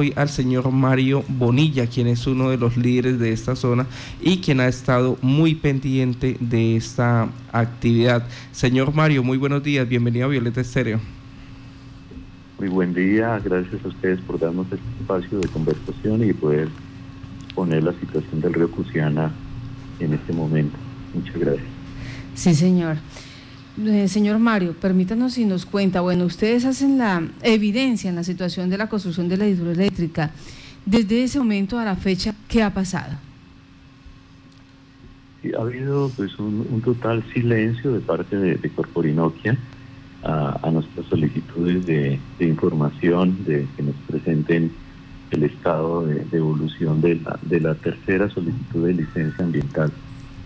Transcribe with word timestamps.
hoy 0.00 0.12
al 0.14 0.28
señor 0.28 0.70
Mario 0.70 1.24
Bonilla, 1.26 1.88
quien 1.88 2.06
es 2.06 2.24
uno 2.28 2.50
de 2.50 2.56
los 2.56 2.76
líderes 2.76 3.18
de 3.18 3.32
esta 3.32 3.56
zona 3.56 3.84
y 4.20 4.38
quien 4.38 4.60
ha 4.60 4.68
estado 4.68 5.18
muy 5.22 5.56
pendiente 5.56 6.36
de 6.38 6.76
esta 6.76 7.28
actividad. 7.50 8.24
Señor 8.52 8.94
Mario, 8.94 9.24
muy 9.24 9.38
buenos 9.38 9.60
días, 9.60 9.88
bienvenido 9.88 10.26
a 10.26 10.28
Violeta 10.28 10.60
Estéreo. 10.60 11.00
Muy 12.60 12.68
buen 12.68 12.94
día, 12.94 13.40
gracias 13.44 13.84
a 13.84 13.88
ustedes 13.88 14.20
por 14.20 14.38
darnos 14.38 14.66
este 14.66 14.86
espacio 15.00 15.40
de 15.40 15.48
conversación 15.48 16.22
y 16.22 16.32
poder 16.32 16.68
poner 17.56 17.82
la 17.82 17.92
situación 17.94 18.40
del 18.40 18.54
río 18.54 18.70
Cusiana 18.70 19.32
en 19.98 20.12
este 20.12 20.32
momento. 20.32 20.78
Muchas 21.12 21.36
gracias. 21.36 21.66
Sí, 22.36 22.54
señor. 22.54 22.98
Eh, 23.86 24.08
señor 24.08 24.38
Mario, 24.40 24.74
permítanos 24.74 25.34
si 25.34 25.44
nos 25.44 25.64
cuenta, 25.64 26.00
bueno, 26.00 26.24
ustedes 26.24 26.64
hacen 26.64 26.98
la 26.98 27.22
evidencia 27.42 28.10
en 28.10 28.16
la 28.16 28.24
situación 28.24 28.70
de 28.70 28.78
la 28.78 28.88
construcción 28.88 29.28
de 29.28 29.36
la 29.36 29.46
hidroeléctrica. 29.46 30.32
Desde 30.84 31.22
ese 31.22 31.38
momento 31.38 31.78
a 31.78 31.84
la 31.84 31.94
fecha, 31.94 32.34
¿qué 32.48 32.62
ha 32.62 32.74
pasado? 32.74 33.16
Ha 35.56 35.60
habido 35.60 36.10
pues 36.16 36.36
un, 36.38 36.82
total 36.84 37.22
silencio 37.32 37.92
de 37.92 38.00
parte 38.00 38.36
de, 38.36 38.56
de 38.56 38.70
Corporinoquia 38.70 39.56
a, 40.24 40.70
nuestras 40.72 41.06
solicitudes 41.06 41.86
de, 41.86 42.18
información, 42.40 43.44
de 43.44 43.66
que 43.76 43.82
nos 43.84 43.94
presenten 44.08 44.72
el 45.30 45.42
estado 45.44 46.04
de, 46.04 46.26
evolución 46.32 47.00
de 47.00 47.16
la, 47.16 47.38
de 47.42 47.60
la 47.60 47.74
tercera 47.76 48.28
solicitud 48.28 48.86
de 48.86 48.94
licencia 48.94 49.44
ambiental 49.44 49.92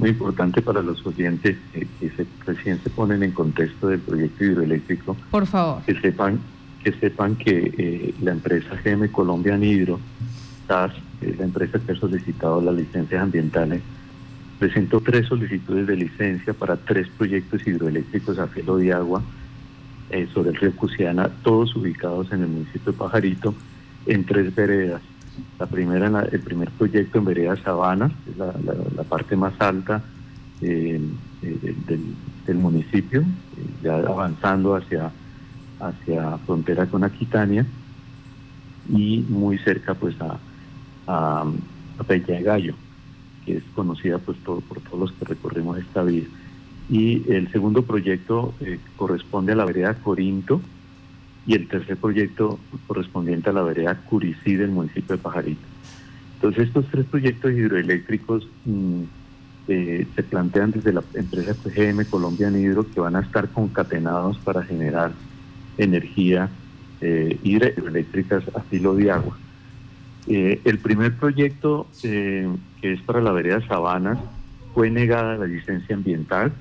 muy 0.03 0.11
importante 0.11 0.61
para 0.61 0.83
los 0.83 1.07
oyentes 1.07 1.57
que, 1.73 2.11
se, 2.11 2.27
recién 2.45 2.81
se 2.83 2.91
ponen 2.91 3.23
en 3.23 3.31
contexto 3.31 3.87
del 3.87 4.01
proyecto 4.01 4.45
hidroeléctrico. 4.45 5.17
Por 5.31 5.47
favor. 5.47 5.81
Que 5.85 5.95
sepan 6.01 6.41
que, 6.83 6.93
sepan 6.95 7.37
que 7.37 7.73
eh, 7.79 8.15
la 8.21 8.33
empresa 8.33 8.77
GM 8.85 9.09
Colombian 9.13 9.63
Hidro, 9.63 10.01
TAS, 10.67 10.93
es 11.21 11.39
la 11.39 11.45
empresa 11.45 11.79
que 11.79 11.93
ha 11.93 11.95
solicitado 11.97 12.61
las 12.61 12.75
licencias 12.75 13.23
ambientales, 13.23 13.81
presentó 14.59 15.01
tres 15.01 15.29
solicitudes 15.29 15.87
de 15.87 15.95
licencia 15.95 16.53
para 16.53 16.77
tres 16.77 17.07
proyectos 17.17 17.65
hidroeléctricos 17.65 18.41
a 18.41 18.49
filo 18.49 18.79
de 18.79 18.93
agua 18.93 19.23
eh, 20.11 20.27
sobre 20.35 20.51
el 20.51 20.57
río 20.57 20.75
Cusiana, 20.75 21.29
todos 21.45 21.77
ubicados 21.77 22.33
en 22.33 22.43
el 22.43 22.49
municipio 22.49 22.91
de 22.91 22.99
Pajarito, 22.99 23.55
en 24.07 24.25
tres 24.25 24.53
veredas. 24.53 25.01
La 25.59 25.67
primera, 25.67 26.27
el 26.31 26.41
primer 26.41 26.71
proyecto 26.71 27.19
en 27.19 27.25
Vereda 27.25 27.57
Sabana, 27.57 28.11
es 28.29 28.37
la, 28.37 29.05
parte 29.05 29.37
más 29.37 29.55
alta 29.61 30.03
eh, 30.61 31.01
eh, 31.43 31.75
del, 32.47 32.57
municipio, 32.57 33.21
eh, 33.21 33.25
ya 33.83 33.97
avanzando 33.97 34.75
hacia, 34.75 35.11
hacia 35.81 36.39
frontera 36.39 36.87
con 36.87 37.05
Aquitania 37.05 37.65
y 38.89 39.25
muy 39.29 39.59
cerca 39.59 39.95
pues 39.95 40.15
a, 40.21 40.39
a, 41.07 41.45
Peña 42.07 42.27
de 42.27 42.43
Gallo, 42.43 42.75
que 43.47 43.59
es 43.59 43.65
conocida 43.75 44.19
pues 44.19 44.37
por, 44.39 44.61
por 44.63 44.81
todos 44.81 44.99
los 44.99 45.13
que 45.13 45.25
recorrimos 45.25 45.79
esta 45.79 46.03
vía. 46.03 46.25
Y 46.91 47.31
el 47.33 47.51
segundo 47.53 47.83
proyecto 47.83 48.55
corresponde 48.97 49.53
a 49.53 49.57
la 49.57 49.65
vereda 49.65 49.95
Corinto, 49.95 50.61
y 51.47 51.55
el 51.55 51.69
tercer 51.69 51.97
proyecto 51.97 52.59
correspondiente 52.87 53.51
a 53.51 53.53
la 53.53 53.63
vereda 53.63 54.01
Curicí 54.09 54.55
del 54.55 54.71
municipio 54.71 55.17
de 55.17 55.23
Pajarito. 55.23 55.67
Entonces 56.37 56.69
estos 56.69 56.87
tres 56.91 57.07
proyectos 57.07 57.53
hidroeléctricos 57.53 58.49
mm, 58.65 59.03
eh, 59.69 60.07
se 60.15 60.23
plantean 60.25 60.73
desde 60.73 60.93
la 60.93 61.03
empresa 61.15 61.55
GM 61.65 62.05
Colombian 62.07 62.61
Hidro 62.61 62.85
que 62.91 63.01
van 63.01 63.17
a 63.17 63.21
estar 63.21 63.49
concatenados 63.49 64.39
para 64.39 64.63
generar 64.63 65.13
energía 65.79 66.49
eh, 67.01 67.39
hidroeléctricas 67.43 68.45
a 68.55 68.61
filo 68.63 68.95
de 68.95 69.11
agua. 69.11 69.39
Eh, 70.27 70.61
el 70.65 70.79
primer 70.79 71.17
proyecto, 71.17 71.87
que 72.01 72.49
es 72.83 73.01
para 73.03 73.21
la 73.21 73.33
vereda 73.33 73.67
Sabanas, 73.67 74.19
fue 74.75 74.91
negada 74.91 75.37
la 75.37 75.47
licencia 75.47 75.95
ambiental, 75.95 76.53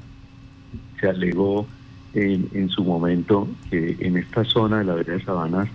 se 0.99 1.07
alegó 1.07 1.67
en, 2.13 2.69
su 2.69 2.83
momento 2.83 3.47
que 3.69 3.97
en 3.99 4.17
esta 4.17 4.43
zona 4.43 4.79
de 4.79 4.85
la 4.85 4.95
vereda 4.95 5.17
de 5.17 5.23
Sabanas 5.23 5.69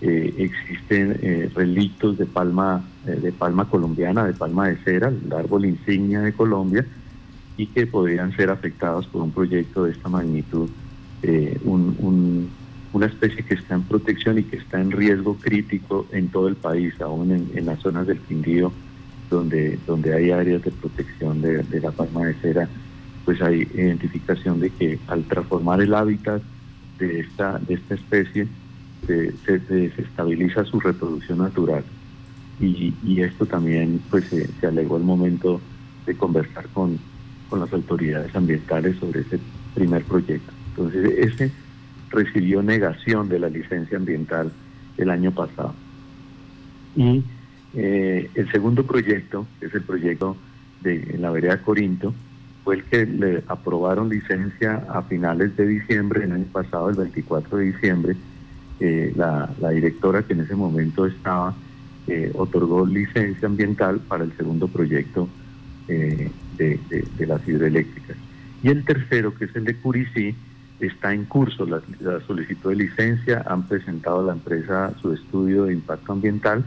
eh, 0.00 0.34
existen 0.38 1.18
eh, 1.22 1.50
relictos 1.54 2.18
de 2.18 2.26
palma, 2.26 2.84
eh, 3.06 3.12
de 3.12 3.32
palma 3.32 3.66
colombiana, 3.66 4.24
de 4.24 4.32
palma 4.32 4.68
de 4.68 4.76
cera, 4.78 5.08
el 5.08 5.32
árbol 5.32 5.66
insignia 5.66 6.20
de 6.20 6.32
Colombia, 6.32 6.86
y 7.56 7.66
que 7.66 7.86
podrían 7.86 8.34
ser 8.36 8.50
afectados 8.50 9.06
por 9.06 9.22
un 9.22 9.30
proyecto 9.30 9.84
de 9.84 9.92
esta 9.92 10.08
magnitud, 10.08 10.70
una 12.92 13.06
especie 13.06 13.44
que 13.44 13.54
está 13.54 13.74
en 13.74 13.82
protección 13.82 14.38
y 14.38 14.44
que 14.44 14.56
está 14.56 14.80
en 14.80 14.90
riesgo 14.90 15.36
crítico 15.36 16.06
en 16.12 16.28
todo 16.28 16.48
el 16.48 16.56
país, 16.56 16.98
aún 17.02 17.30
en, 17.54 17.66
las 17.66 17.78
zonas 17.80 18.06
del 18.06 18.18
Quindío, 18.20 18.72
donde, 19.28 19.78
donde 19.86 20.14
hay 20.14 20.30
áreas 20.30 20.62
de 20.62 20.70
protección 20.70 21.42
de, 21.42 21.62
de 21.62 21.80
la 21.80 21.90
palma 21.90 22.24
de 22.24 22.34
cera 22.34 22.68
pues 23.24 23.40
hay 23.42 23.68
identificación 23.74 24.60
de 24.60 24.70
que 24.70 24.98
al 25.08 25.24
transformar 25.24 25.80
el 25.80 25.94
hábitat 25.94 26.42
de 26.98 27.20
esta, 27.20 27.58
de 27.58 27.74
esta 27.74 27.94
especie, 27.94 28.46
se, 29.06 29.58
desestabiliza 29.58 30.64
su 30.64 30.80
reproducción 30.80 31.38
natural. 31.38 31.84
Y, 32.60 32.92
esto 33.20 33.46
también 33.46 34.00
pues 34.10 34.26
se, 34.26 34.66
alegó 34.66 34.96
al 34.96 35.02
momento 35.02 35.60
de 36.06 36.14
conversar 36.14 36.66
con, 36.68 36.98
con 37.48 37.60
las 37.60 37.72
autoridades 37.72 38.34
ambientales 38.34 38.96
sobre 38.98 39.20
ese 39.20 39.38
primer 39.74 40.04
proyecto. 40.04 40.52
Entonces, 40.70 41.18
ese 41.18 41.52
recibió 42.10 42.62
negación 42.62 43.28
de 43.28 43.38
la 43.38 43.48
licencia 43.48 43.96
ambiental 43.96 44.52
el 44.96 45.10
año 45.10 45.32
pasado. 45.32 45.74
Y 46.96 47.22
eh, 47.74 48.30
el 48.34 48.50
segundo 48.50 48.84
proyecto, 48.84 49.46
es 49.60 49.72
el 49.74 49.82
proyecto 49.82 50.36
de 50.82 51.16
la 51.18 51.30
vereda 51.30 51.62
Corinto, 51.62 52.14
fue 52.70 52.76
el 52.76 52.84
que 52.84 53.04
le 53.04 53.42
aprobaron 53.48 54.08
licencia 54.08 54.86
a 54.88 55.02
finales 55.02 55.56
de 55.56 55.66
diciembre, 55.66 56.22
el 56.22 56.30
año 56.30 56.46
pasado, 56.52 56.88
el 56.88 56.94
24 56.94 57.58
de 57.58 57.64
diciembre. 57.64 58.16
Eh, 58.78 59.12
la, 59.16 59.48
directora 59.72 60.22
que 60.22 60.34
en 60.34 60.42
ese 60.42 60.54
momento 60.54 61.04
estaba 61.04 61.52
eh, 62.06 62.30
otorgó 62.32 62.86
licencia 62.86 63.48
ambiental 63.48 63.98
para 63.98 64.22
el 64.22 64.36
segundo 64.36 64.68
proyecto 64.68 65.28
eh, 65.88 66.30
de, 66.56 67.26
las 67.26 67.48
hidroeléctricas. 67.48 68.16
Y 68.62 68.68
el 68.68 68.84
tercero, 68.84 69.34
que 69.34 69.46
es 69.46 69.56
el 69.56 69.64
de 69.64 69.74
Curicí, 69.74 70.36
está 70.78 71.12
en 71.12 71.24
curso 71.24 71.66
la, 71.66 71.82
la 71.98 72.20
solicitud 72.20 72.70
de 72.70 72.76
licencia, 72.76 73.42
han 73.48 73.66
presentado 73.66 74.20
a 74.20 74.26
la 74.26 74.32
empresa 74.34 74.92
su 75.02 75.12
estudio 75.12 75.64
de 75.64 75.72
impacto 75.72 76.12
ambiental 76.12 76.64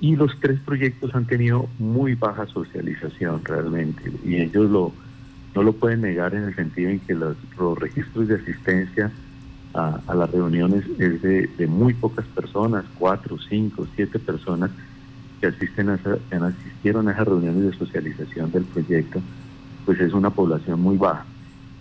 y 0.00 0.16
los 0.16 0.38
tres 0.40 0.60
proyectos 0.60 1.14
han 1.14 1.26
tenido 1.26 1.68
muy 1.78 2.14
baja 2.14 2.46
socialización 2.46 3.44
realmente. 3.44 4.12
Y 4.24 4.36
ellos 4.36 4.70
lo, 4.70 4.92
no 5.54 5.62
lo 5.62 5.72
pueden 5.72 6.02
negar 6.02 6.34
en 6.34 6.44
el 6.44 6.54
sentido 6.54 6.90
en 6.90 7.00
que 7.00 7.14
los, 7.14 7.36
registros 7.78 8.28
de 8.28 8.36
asistencia 8.36 9.10
a, 9.74 10.14
las 10.14 10.30
reuniones 10.30 10.84
es 10.98 11.22
de, 11.22 11.66
muy 11.66 11.94
pocas 11.94 12.26
personas, 12.26 12.84
cuatro, 12.98 13.36
cinco, 13.48 13.86
siete 13.94 14.18
personas 14.18 14.70
que 15.40 15.48
asisten 15.48 15.90
a 15.90 15.98
que 15.98 16.36
asistieron 16.36 17.08
a 17.08 17.12
esas 17.12 17.28
reuniones 17.28 17.64
de 17.64 17.76
socialización 17.76 18.50
del 18.52 18.64
proyecto, 18.64 19.20
pues 19.84 20.00
es 20.00 20.12
una 20.12 20.30
población 20.30 20.80
muy 20.80 20.96
baja 20.96 21.26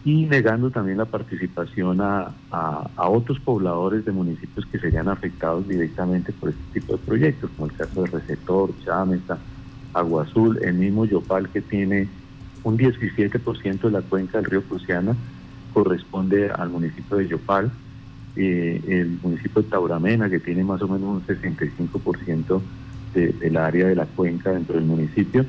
y 0.06 0.28
negando 0.28 0.70
también 0.70 1.00
la 1.00 1.06
participación 1.06 2.00
a, 2.00 2.32
otros 2.96 3.40
pobladores 3.40 4.06
de 4.06 4.12
municipios 4.12 4.66
que 4.68 4.78
serían 4.78 5.10
afectados 5.10 5.68
directamente 5.68 6.32
por 6.32 6.50
este 6.50 6.80
tipo 6.80 6.94
de 6.94 7.00
proyectos, 7.00 7.50
como 7.58 7.68
el 7.68 7.76
caso 7.76 8.04
de 8.04 8.12
Receptor, 8.12 8.70
Chámeza, 8.86 9.40
Agua 9.94 10.24
Azul, 10.24 10.60
el 10.62 10.76
mismo 10.76 11.06
Yopal 11.06 11.50
que 11.50 11.62
tiene 11.62 12.08
un 12.64 12.78
17% 12.78 13.82
de 13.82 13.92
la 13.92 14.02
cuenca 14.04 14.38
del 14.38 14.50
río 14.50 14.62
Prusiana 14.62 15.16
corresponde 15.74 16.52
al 16.52 16.70
municipio 16.70 17.18
de 17.18 17.28
Yopal, 17.28 17.72
eh, 18.36 18.82
el 18.88 19.18
municipio 19.24 19.64
de 19.64 19.70
Tauramena 19.70 20.30
que 20.30 20.40
tiene 20.40 20.64
más 20.64 20.82
o 20.84 20.88
menos 20.88 21.10
un 21.10 21.26
65% 21.26 22.62
del 23.16 23.58
área 23.58 23.88
de 23.88 23.96
la 23.96 24.06
cuenca 24.06 24.52
dentro 24.52 24.76
del 24.76 24.86
municipio, 24.86 25.46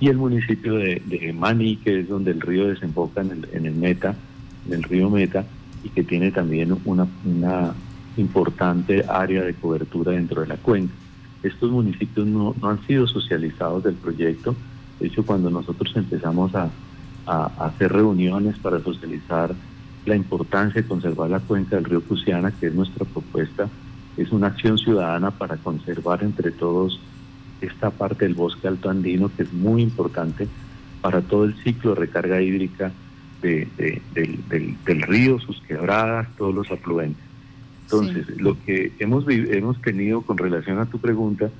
y 0.00 0.08
el 0.08 0.16
municipio 0.16 0.74
de, 0.74 1.00
de 1.06 1.32
Mani, 1.32 1.76
que 1.76 2.00
es 2.00 2.08
donde 2.08 2.32
el 2.32 2.40
río 2.40 2.68
desemboca 2.68 3.20
en 3.20 3.66
el, 3.66 3.74
Meta, 3.74 4.14
en 4.66 4.74
el 4.74 4.82
río 4.82 5.08
Meta, 5.08 5.44
y 5.82 5.88
que 5.90 6.02
tiene 6.02 6.30
también 6.30 6.76
una, 6.84 7.74
importante 8.16 9.04
área 9.08 9.42
de 9.42 9.54
cobertura 9.54 10.12
dentro 10.12 10.42
de 10.42 10.48
la 10.48 10.56
cuenca. 10.56 10.94
Estos 11.42 11.70
municipios 11.70 12.26
no, 12.26 12.54
no 12.60 12.68
han 12.68 12.86
sido 12.86 13.08
socializados 13.08 13.82
del 13.82 13.94
proyecto. 13.94 14.54
De 15.00 15.08
hecho, 15.08 15.26
cuando 15.26 15.50
nosotros 15.50 15.92
empezamos 15.96 16.54
a, 16.54 16.70
a, 17.26 17.46
hacer 17.66 17.92
reuniones 17.92 18.56
para 18.58 18.80
socializar 18.80 19.52
la 20.06 20.16
importancia 20.16 20.80
de 20.82 20.88
conservar 20.88 21.28
la 21.28 21.40
cuenca 21.40 21.76
del 21.76 21.86
río 21.86 22.02
Cusiana, 22.02 22.52
que 22.52 22.68
es 22.68 22.74
nuestra 22.74 23.04
propuesta, 23.04 23.68
es 24.16 24.30
una 24.30 24.48
acción 24.48 24.78
ciudadana 24.78 25.32
para 25.32 25.56
conservar 25.56 26.22
entre 26.22 26.52
todos 26.52 27.00
esta 27.66 27.90
parte 27.90 28.24
del 28.24 28.34
bosque 28.34 28.68
alto 28.68 28.90
andino 28.90 29.30
que 29.34 29.42
es 29.42 29.52
muy 29.52 29.82
importante 29.82 30.48
para 31.00 31.20
todo 31.20 31.44
el 31.44 31.54
ciclo 31.62 31.94
de 31.94 32.00
recarga 32.00 32.40
hídrica 32.40 32.92
del, 33.42 35.02
río, 35.02 35.38
sus 35.38 35.60
quebradas, 35.62 36.28
todos 36.36 36.54
los 36.54 36.70
afluentes. 36.70 37.22
Entonces, 37.82 38.40
lo 38.40 38.56
que 38.64 38.92
hemos, 38.98 39.26
hemos 39.28 39.80
tenido 39.82 40.22
con 40.22 40.38
relación 40.38 40.78
a 40.78 40.86
tu 40.86 40.98
pregunta 40.98 41.50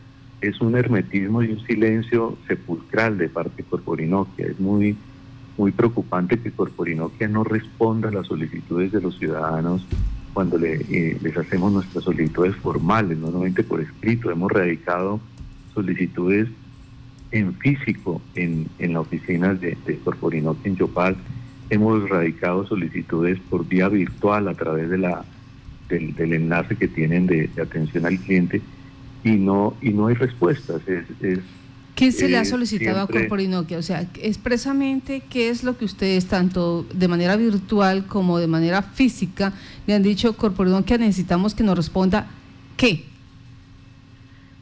es 0.41 0.61
un 0.61 0.77
hermetismo 0.77 1.43
y 1.43 1.53
un 1.53 1.61
silencio 1.67 2.39
sepulcral 2.49 3.19
de 3.19 3.29
parte 3.29 3.63
de 3.63 3.69
Corporinoquia. 3.69 4.47
Es 4.47 4.59
muy, 4.59 4.97
muy 5.59 5.73
preocupante 5.73 6.39
que 6.39 6.51
Corporinoquia 6.51 7.29
no 7.29 7.45
responda 7.45 8.09
a 8.09 8.13
las 8.13 8.27
solicitudes 8.27 8.93
de 8.93 9.01
los 9.01 9.19
ciudadanos 9.19 9.87
cuando 10.33 10.59
le, 10.59 10.75
eh, 10.91 11.19
les 11.23 11.37
hacemos 11.37 11.73
nuestras 11.73 12.05
solicitudes 12.05 12.57
formales, 12.57 13.19
normalmente 13.19 13.63
por 13.63 13.81
escrito. 13.81 14.31
Hemos 14.31 14.51
radicado 14.51 15.21
solicitudes 15.75 16.49
en 17.31 17.55
físico 17.55 18.23
en, 18.35 18.69
en 18.79 18.93
la 18.93 19.01
oficina 19.01 19.55
de, 19.55 19.77
de 19.87 19.99
Corporinoquia 19.99 20.71
en 20.71 20.77
Yopal. 20.77 21.17
Hemos 21.71 22.09
radicado 22.09 22.67
solicitudes 22.67 23.39
por 23.51 23.67
vía 23.67 23.89
virtual 23.89 24.49
a 24.49 24.55
través 24.55 24.89
de 24.91 24.99
la, 24.99 25.25
del, 25.89 26.33
enlace 26.33 26.77
que 26.77 26.89
tienen 26.89 27.27
de, 27.27 27.51
atención 27.61 28.07
al 28.07 28.19
cliente 28.19 28.63
y 29.23 29.33
no, 29.33 29.75
y 29.81 29.91
no 29.91 30.07
hay 30.07 30.15
respuestas. 30.15 30.81
Es, 30.89 31.41
¿Qué 31.95 32.11
se 32.11 32.29
le 32.29 32.37
ha 32.37 32.45
solicitado 32.45 33.01
a 33.01 33.07
Corporinoquia? 33.07 33.79
O 33.79 33.83
sea, 33.83 34.09
expresamente, 34.21 35.23
¿qué 35.31 35.49
es 35.49 35.63
lo 35.63 35.79
que 35.79 35.85
ustedes, 35.85 36.27
tanto 36.27 36.85
de 36.93 37.07
manera 37.07 37.37
virtual 37.37 38.07
como 38.07 38.39
de 38.39 38.49
manera 38.49 38.83
física, 38.83 39.53
le 39.87 39.95
han 39.95 40.03
dicho 40.03 40.37
Corporinoquia 40.37 40.99
necesitamos 40.99 41.55
que 41.55 41.63
nos 41.63 41.77
responda 41.77 42.27
qué? 42.77 43.05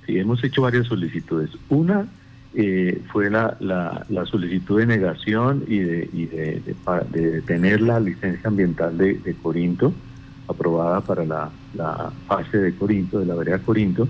Sí, 0.06 0.18
hemos 0.18 0.42
hecho 0.42 0.62
varias 0.62 0.86
solicitudes. 0.86 1.50
Una 1.68 2.08
eh, 2.54 3.00
fue 3.10 3.30
la, 3.30 3.56
la, 3.60 4.26
solicitud 4.26 4.78
de 4.78 4.86
negación 4.86 5.64
y 5.66 5.78
de, 5.78 6.10
y 6.12 6.26
de, 6.26 6.62
de, 7.10 7.40
tener 7.42 7.80
la 7.80 7.98
licencia 7.98 8.48
ambiental 8.48 8.98
de, 8.98 9.36
Corinto, 9.42 9.94
aprobada 10.48 11.00
para 11.00 11.24
la, 11.24 11.50
la, 11.74 12.12
fase 12.26 12.58
de 12.58 12.74
Corinto, 12.74 13.20
de 13.20 13.26
la 13.26 13.36
vereda 13.36 13.58
Corinto, 13.58 14.06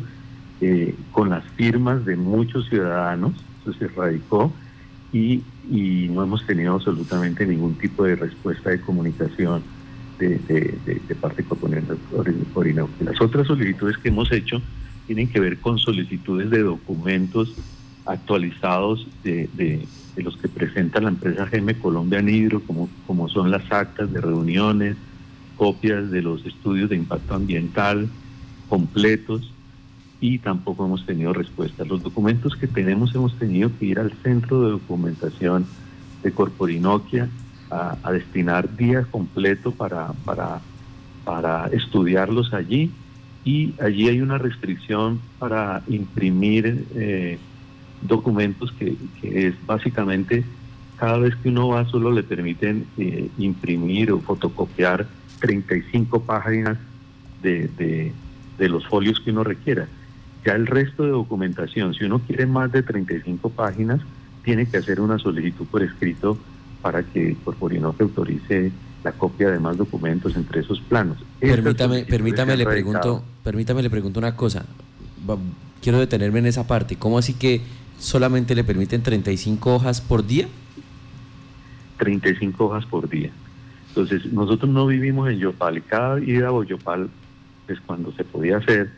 eh, 0.60 0.94
con 1.12 1.30
las 1.30 1.44
firmas 1.56 2.04
de 2.04 2.16
muchos 2.16 2.68
ciudadanos, 2.68 3.32
eso 3.62 3.74
se 3.74 3.86
radicó 3.88 4.52
y, 5.12 5.42
y, 5.70 6.08
no 6.10 6.24
hemos 6.24 6.44
tenido 6.44 6.74
absolutamente 6.74 7.46
ningún 7.46 7.74
tipo 7.74 8.04
de 8.04 8.16
respuesta 8.16 8.70
de 8.70 8.80
comunicación 8.80 9.62
de, 10.18 10.38
de, 10.38 11.14
parte 11.20 11.42
de 11.42 11.48
Corinto. 12.52 12.88
Las 13.04 13.20
otras 13.20 13.46
solicitudes 13.46 13.98
que 13.98 14.08
hemos 14.08 14.32
hecho 14.32 14.60
tienen 15.06 15.28
que 15.28 15.40
ver 15.40 15.58
con 15.58 15.78
solicitudes 15.78 16.50
de 16.50 16.62
documentos 16.62 17.54
actualizados 18.06 19.06
de, 19.22 19.86
los 20.16 20.36
que 20.36 20.48
presenta 20.48 21.00
la 21.00 21.08
empresa 21.08 21.46
GM 21.46 21.74
Colombia 21.78 22.20
Nidro, 22.20 22.60
como, 22.60 22.88
como 23.06 23.28
son 23.28 23.50
las 23.50 23.70
actas 23.70 24.12
de 24.12 24.20
reuniones, 24.20 24.96
copias 25.56 26.10
de 26.10 26.22
los 26.22 26.44
estudios 26.44 26.90
de 26.90 26.96
impacto 26.96 27.34
ambiental 27.34 28.08
completos 28.68 29.52
y 30.20 30.38
tampoco 30.38 30.86
hemos 30.86 31.04
tenido 31.04 31.32
respuesta. 31.32 31.84
Los 31.84 32.02
documentos 32.02 32.56
que 32.56 32.66
tenemos 32.66 33.14
hemos 33.14 33.38
tenido 33.38 33.70
que 33.78 33.86
ir 33.86 33.98
al 33.98 34.12
centro 34.22 34.62
de 34.62 34.70
documentación 34.72 35.66
de 36.22 36.32
Corporinoquia 36.32 37.28
a, 37.70 37.96
a 38.02 38.12
destinar 38.12 38.76
día 38.76 39.02
completo 39.10 39.72
para, 39.72 40.12
para, 40.24 40.60
para 41.24 41.66
estudiarlos 41.68 42.52
allí 42.54 42.92
y 43.44 43.74
allí 43.80 44.08
hay 44.08 44.20
una 44.20 44.38
restricción 44.38 45.20
para 45.38 45.82
imprimir 45.88 46.86
eh, 46.94 47.38
documentos 48.02 48.72
que, 48.72 48.96
es 49.22 49.54
básicamente 49.66 50.44
cada 50.96 51.18
vez 51.18 51.34
que 51.36 51.48
uno 51.48 51.68
va 51.68 51.84
solo 51.86 52.12
le 52.12 52.22
permiten 52.22 52.86
eh, 52.96 53.28
imprimir 53.38 54.12
o 54.12 54.20
fotocopiar 54.20 55.06
35 55.40 56.22
páginas 56.22 56.78
de, 57.42 57.68
de, 58.58 58.68
los 58.68 58.86
folios 58.86 59.18
que 59.18 59.32
uno 59.32 59.42
requiera. 59.42 59.88
Ya 60.44 60.54
el 60.54 60.68
resto 60.68 61.02
de 61.02 61.10
documentación, 61.10 61.94
si 61.94 62.04
uno 62.04 62.20
quiere 62.20 62.46
más 62.46 62.70
de 62.70 62.84
35 62.84 63.50
páginas, 63.50 64.00
tiene 64.44 64.66
que 64.66 64.76
hacer 64.76 65.00
una 65.00 65.18
solicitud 65.18 65.66
por 65.66 65.82
escrito 65.82 66.38
para 66.80 67.02
que 67.02 67.36
Corporino 67.44 67.96
que 67.96 68.04
autorice 68.04 68.70
la 69.04 69.12
copia 69.12 69.50
de 69.50 69.58
más 69.58 69.76
documentos 69.76 70.36
entre 70.36 70.60
esos 70.60 70.80
planos. 70.80 71.18
Permítame, 71.40 72.04
permítame 72.04 72.56
le 72.56 72.64
pregunto, 72.64 73.22
permítame 73.42 73.82
le 73.82 73.90
pregunto 73.90 74.18
una 74.18 74.36
cosa. 74.36 74.64
Quiero 75.82 75.98
detenerme 75.98 76.38
en 76.38 76.46
esa 76.46 76.66
parte. 76.66 76.96
¿Cómo 76.96 77.18
así 77.18 77.34
que 77.34 77.60
solamente 77.98 78.54
le 78.54 78.64
permiten 78.64 79.02
35 79.02 79.74
hojas 79.74 80.00
por 80.00 80.24
día? 80.26 80.46
35 81.98 82.64
hojas 82.64 82.86
por 82.86 83.08
día. 83.08 83.30
Entonces, 83.88 84.32
nosotros 84.32 84.70
no 84.70 84.86
vivimos 84.86 85.28
en 85.28 85.38
Yopal. 85.38 85.82
Cada 85.82 86.20
ida 86.20 86.48
a 86.48 86.64
Yopal, 86.64 87.10
pues 87.66 87.80
cuando 87.80 88.12
se 88.12 88.24
podía 88.24 88.58
hacer, 88.58 88.90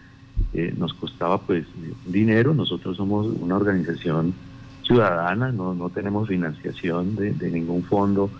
eh, 0.52 0.74
nos 0.76 0.92
costaba 0.94 1.40
pues 1.40 1.64
dinero. 2.06 2.54
Nosotros 2.54 2.96
somos 2.96 3.26
una 3.40 3.56
organización 3.56 4.34
ciudadana, 4.82 5.50
no, 5.50 5.74
no 5.74 5.88
tenemos 5.88 6.28
financiación 6.28 7.16
de, 7.16 7.32
de 7.32 7.50
ningún 7.50 7.82
fondo 7.84 8.30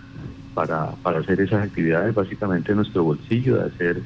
para, 0.54 0.92
para 1.02 1.18
hacer 1.18 1.40
esas 1.40 1.64
actividades, 1.64 2.14
básicamente 2.14 2.74
nuestro 2.74 3.04
bolsillo, 3.04 3.56
de 3.56 3.64
hacer, 3.64 4.02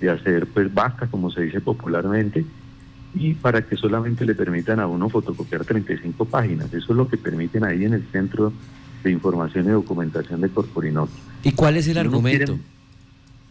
de 0.00 0.10
hacer 0.10 0.46
pues 0.46 0.72
vaca, 0.72 1.08
como 1.08 1.30
se 1.30 1.42
dice 1.42 1.60
popularmente, 1.60 2.44
y 3.14 3.34
para 3.34 3.66
que 3.66 3.76
solamente 3.76 4.24
le 4.24 4.34
permitan 4.34 4.78
a 4.80 4.86
uno 4.86 5.08
fotocopiar 5.08 5.64
35 5.64 6.24
páginas. 6.24 6.72
Eso 6.72 6.92
es 6.92 6.96
lo 6.96 7.08
que 7.08 7.16
permiten 7.16 7.64
ahí 7.64 7.84
en 7.84 7.94
el 7.94 8.06
Centro 8.12 8.52
de 9.02 9.10
Información 9.10 9.66
y 9.66 9.70
Documentación 9.70 10.40
de 10.40 10.48
Corporinoquia. 10.48 11.16
¿Y 11.42 11.52
cuál 11.52 11.76
es 11.76 11.88
el 11.88 11.98
argumento? 11.98 12.58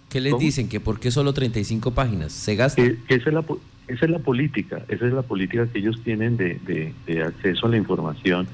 ¿Qué 0.08 0.22
les 0.22 0.40
dicen? 0.40 0.70
¿Que 0.70 0.80
por 0.80 1.00
qué 1.00 1.12
solo 1.12 1.34
35 1.34 1.92
páginas? 1.92 2.32
¿Se 2.32 2.56
gasta? 2.56 2.82
esa, 2.82 2.96
es 3.10 3.34
la, 3.34 3.44
esa 3.88 4.06
es 4.06 4.12
la 4.12 4.20
política, 4.20 4.84
esa 4.88 5.06
es 5.06 5.14
la 5.14 5.22
política 5.22 5.68
que 5.68 5.80
ellos 5.80 6.02
tienen 6.04 6.38
de, 6.38 6.94
de 7.06 7.24
acceso 7.24 7.68
a 7.68 7.70
la 7.70 7.78
información 7.78 8.48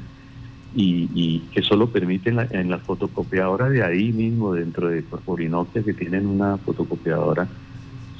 y, 0.75 1.39
que 1.53 1.61
solo 1.61 1.87
permiten 1.87 2.37
en 2.51 2.69
la 2.69 2.79
fotocopiadora 2.79 3.69
de 3.69 3.83
ahí 3.83 4.11
mismo, 4.11 4.53
dentro 4.53 4.89
de 4.89 5.03
Corporinoquia, 5.03 5.83
que 5.83 5.93
tienen 5.93 6.27
una 6.27 6.57
fotocopiadora, 6.57 7.47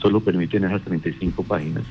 solo 0.01 0.21
permiten 0.21 0.63
esas 0.63 0.81
35 0.83 1.43
páginas. 1.43 1.83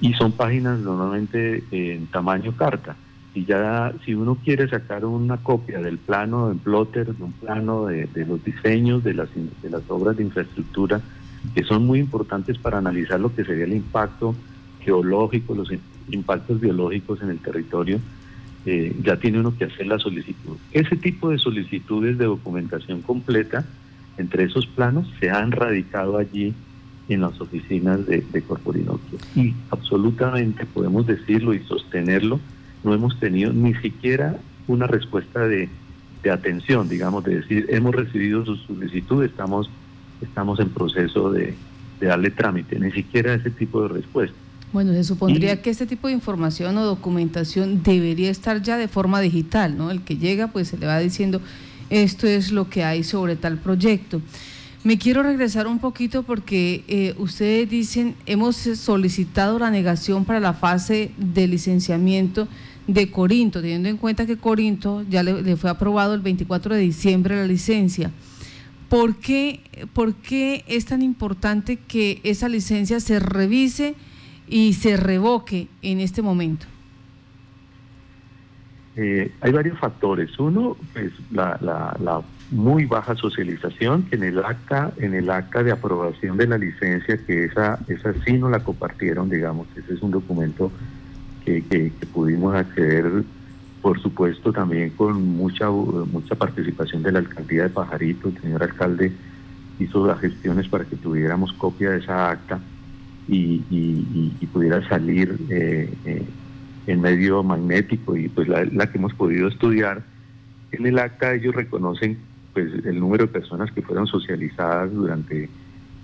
Y 0.00 0.14
son 0.14 0.32
páginas 0.32 0.78
normalmente 0.78 1.64
en 1.70 2.06
tamaño 2.06 2.52
carta. 2.56 2.96
Y 3.34 3.44
ya 3.44 3.92
si 4.04 4.14
uno 4.14 4.36
quiere 4.36 4.68
sacar 4.68 5.04
una 5.04 5.38
copia 5.38 5.80
del 5.80 5.98
plano, 5.98 6.48
del 6.48 6.58
plotter, 6.58 7.14
de 7.14 7.24
un 7.24 7.32
plano 7.32 7.86
de, 7.86 8.08
los 8.26 8.44
diseños 8.44 9.02
de 9.02 9.14
las, 9.14 9.28
de 9.34 9.70
las 9.70 9.82
obras 9.88 10.16
de 10.16 10.22
infraestructura, 10.22 11.00
que 11.54 11.64
son 11.64 11.84
muy 11.84 11.98
importantes 11.98 12.56
para 12.58 12.78
analizar 12.78 13.18
lo 13.18 13.34
que 13.34 13.44
sería 13.44 13.64
el 13.64 13.72
impacto 13.72 14.36
geológico, 14.80 15.54
los 15.54 15.70
impactos 16.10 16.60
biológicos 16.60 17.20
en 17.22 17.30
el 17.30 17.38
territorio, 17.38 17.98
eh, 18.66 18.94
ya 19.02 19.16
tiene 19.18 19.40
uno 19.40 19.56
que 19.56 19.64
hacer 19.64 19.86
la 19.86 19.98
solicitud. 19.98 20.56
Ese 20.72 20.96
tipo 20.96 21.30
de 21.30 21.38
solicitudes 21.38 22.18
de 22.18 22.24
documentación 22.24 23.02
completa 23.02 23.64
entre 24.16 24.44
esos 24.44 24.66
planos 24.66 25.06
se 25.20 25.30
han 25.30 25.52
radicado 25.52 26.16
allí 26.18 26.54
en 27.08 27.20
las 27.20 27.40
oficinas 27.40 28.06
de, 28.06 28.24
de 28.32 28.42
Corporinoquia. 28.42 29.18
Y 29.34 29.54
absolutamente 29.70 30.64
podemos 30.64 31.06
decirlo 31.06 31.52
y 31.52 31.60
sostenerlo, 31.60 32.40
no 32.82 32.94
hemos 32.94 33.18
tenido 33.18 33.52
ni 33.52 33.74
siquiera 33.74 34.38
una 34.66 34.86
respuesta 34.86 35.46
de, 35.46 35.68
de 36.22 36.30
atención, 36.30 36.88
digamos, 36.88 37.24
de 37.24 37.36
decir, 37.36 37.66
hemos 37.68 37.94
recibido 37.94 38.44
su 38.44 38.56
solicitud, 38.56 39.22
estamos, 39.24 39.68
estamos 40.22 40.58
en 40.60 40.70
proceso 40.70 41.30
de, 41.30 41.54
de 42.00 42.06
darle 42.06 42.30
trámite, 42.30 42.78
ni 42.78 42.90
siquiera 42.92 43.34
ese 43.34 43.50
tipo 43.50 43.82
de 43.82 43.88
respuesta. 43.88 44.36
Bueno, 44.74 44.92
se 44.92 45.04
supondría 45.04 45.62
que 45.62 45.70
este 45.70 45.86
tipo 45.86 46.08
de 46.08 46.14
información 46.14 46.76
o 46.78 46.84
documentación 46.84 47.84
debería 47.84 48.28
estar 48.28 48.60
ya 48.60 48.76
de 48.76 48.88
forma 48.88 49.20
digital, 49.20 49.78
¿no? 49.78 49.92
El 49.92 50.00
que 50.00 50.16
llega 50.16 50.48
pues 50.48 50.66
se 50.66 50.76
le 50.76 50.86
va 50.86 50.98
diciendo 50.98 51.40
esto 51.90 52.26
es 52.26 52.50
lo 52.50 52.68
que 52.68 52.82
hay 52.82 53.04
sobre 53.04 53.36
tal 53.36 53.58
proyecto. 53.58 54.20
Me 54.82 54.98
quiero 54.98 55.22
regresar 55.22 55.68
un 55.68 55.78
poquito 55.78 56.24
porque 56.24 56.82
eh, 56.88 57.14
ustedes 57.18 57.70
dicen, 57.70 58.16
hemos 58.26 58.56
solicitado 58.56 59.60
la 59.60 59.70
negación 59.70 60.24
para 60.24 60.40
la 60.40 60.54
fase 60.54 61.12
de 61.18 61.46
licenciamiento 61.46 62.48
de 62.88 63.12
Corinto, 63.12 63.60
teniendo 63.60 63.88
en 63.88 63.96
cuenta 63.96 64.26
que 64.26 64.38
Corinto 64.38 65.04
ya 65.08 65.22
le, 65.22 65.54
fue 65.54 65.70
aprobado 65.70 66.14
el 66.14 66.20
24 66.20 66.74
de 66.74 66.80
diciembre 66.80 67.36
la 67.36 67.46
licencia. 67.46 68.10
¿Por 68.88 69.20
qué, 69.20 69.60
¿Por 69.92 70.16
qué 70.16 70.64
es 70.66 70.86
tan 70.86 71.00
importante 71.00 71.76
que 71.76 72.20
esa 72.24 72.48
licencia 72.48 72.98
se 72.98 73.20
revise? 73.20 73.94
Y 74.48 74.74
se 74.74 74.96
revoque 74.96 75.68
en 75.82 76.00
este 76.00 76.22
momento? 76.22 76.66
Eh, 78.96 79.32
hay 79.40 79.52
varios 79.52 79.78
factores. 79.78 80.38
Uno, 80.38 80.76
pues 80.92 81.12
la, 81.30 81.58
la, 81.60 82.22
muy 82.50 82.84
baja 82.84 83.16
socialización, 83.16 84.04
que 84.04 84.16
en 84.16 84.24
el 84.24 84.44
acta, 84.44 84.92
en 84.98 85.14
el 85.14 85.30
acta 85.30 85.62
de 85.62 85.72
aprobación 85.72 86.36
de 86.36 86.46
la 86.46 86.58
licencia, 86.58 87.18
que 87.26 87.44
esa, 87.44 87.80
esa 87.88 88.12
sí 88.24 88.34
no 88.34 88.48
la 88.50 88.60
compartieron, 88.60 89.28
digamos, 89.28 89.66
ese 89.76 89.94
es 89.94 90.02
un 90.02 90.12
documento 90.12 90.70
que, 91.44 91.64
que, 91.64 91.90
pudimos 92.12 92.54
acceder, 92.54 93.24
por 93.82 94.00
supuesto, 94.00 94.52
también 94.52 94.90
con 94.90 95.20
mucha, 95.22 95.70
mucha 95.70 96.34
participación 96.36 97.02
de 97.02 97.12
la 97.12 97.18
alcaldía 97.18 97.64
de 97.64 97.70
Pajarito, 97.70 98.28
el 98.28 98.40
señor 98.40 98.62
alcalde 98.62 99.12
hizo 99.80 100.06
las 100.06 100.20
gestiones 100.20 100.68
para 100.68 100.84
que 100.84 100.96
tuviéramos 100.96 101.52
copia 101.54 101.90
de 101.90 101.98
esa 101.98 102.30
acta 102.30 102.60
y, 103.28 104.46
pudiera 104.52 104.86
salir 104.88 105.36
eh, 105.50 105.92
eh, 106.04 106.22
en 106.86 107.00
medio 107.00 107.42
magnético 107.42 108.16
y 108.16 108.28
pues 108.28 108.46
la, 108.48 108.86
que 108.86 108.98
hemos 108.98 109.14
podido 109.14 109.48
estudiar. 109.48 110.02
En 110.72 110.86
el 110.86 110.98
acta 110.98 111.34
ellos 111.34 111.54
reconocen 111.54 112.18
pues 112.52 112.72
el 112.84 113.00
número 113.00 113.26
de 113.26 113.32
personas 113.32 113.72
que 113.72 113.82
fueron 113.82 114.06
socializadas 114.06 114.92
durante, 114.92 115.48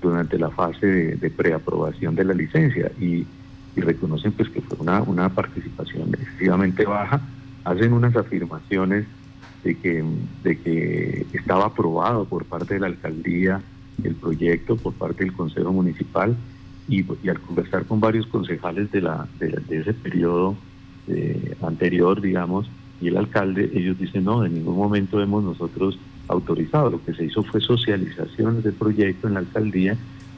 durante 0.02 0.38
la 0.38 0.50
fase 0.50 0.86
de, 1.16 1.30
preaprobación 1.30 2.14
de 2.14 2.24
la 2.24 2.34
licencia 2.34 2.90
y, 3.00 3.26
reconocen 3.76 4.32
pues 4.32 4.50
que 4.50 4.60
fue 4.60 4.76
una, 4.78 5.00
una 5.00 5.30
participación 5.30 6.12
excesivamente 6.12 6.84
baja, 6.84 7.22
hacen 7.64 7.94
unas 7.94 8.14
afirmaciones 8.14 9.06
de 9.64 9.74
que, 9.74 10.04
de 10.42 10.58
que 10.58 11.26
estaba 11.32 11.66
aprobado 11.66 12.26
por 12.26 12.44
parte 12.44 12.74
de 12.74 12.80
la 12.80 12.88
alcaldía 12.88 13.62
el 14.04 14.16
proyecto, 14.16 14.76
por 14.76 14.92
parte 14.92 15.24
del 15.24 15.32
Consejo 15.32 15.72
Municipal 15.72 16.36
y, 16.90 17.28
al 17.28 17.40
conversar 17.40 17.85
con 17.85 18.00
varios 18.00 18.26
concejales 18.26 18.90
de, 18.90 19.00
la, 19.00 19.28
de, 19.38 19.78
ese 19.78 19.94
periodo 19.94 20.56
eh, 21.06 21.56
anterior, 21.62 22.20
digamos, 22.20 22.68
y 23.00 23.09
el 23.09 23.16
alcalde, 23.16 23.70
ellos 23.73 23.99
dicen, 23.99 24.25
no, 24.25 24.44
en 24.44 24.54
ningún 24.54 24.76
momento 24.76 25.23
hemos 25.23 25.44
nosotros 25.44 25.99
autorizado, 26.26 26.90
lo 26.90 27.04
que 27.04 27.14
se 27.14 27.25
hizo 27.25 27.42
fue 27.44 27.61
socialización 27.61 28.62
del 28.62 28.75
proyecto 28.75 29.28
en 29.28 29.35
la 29.35 29.40
alcaldía, 29.40 29.97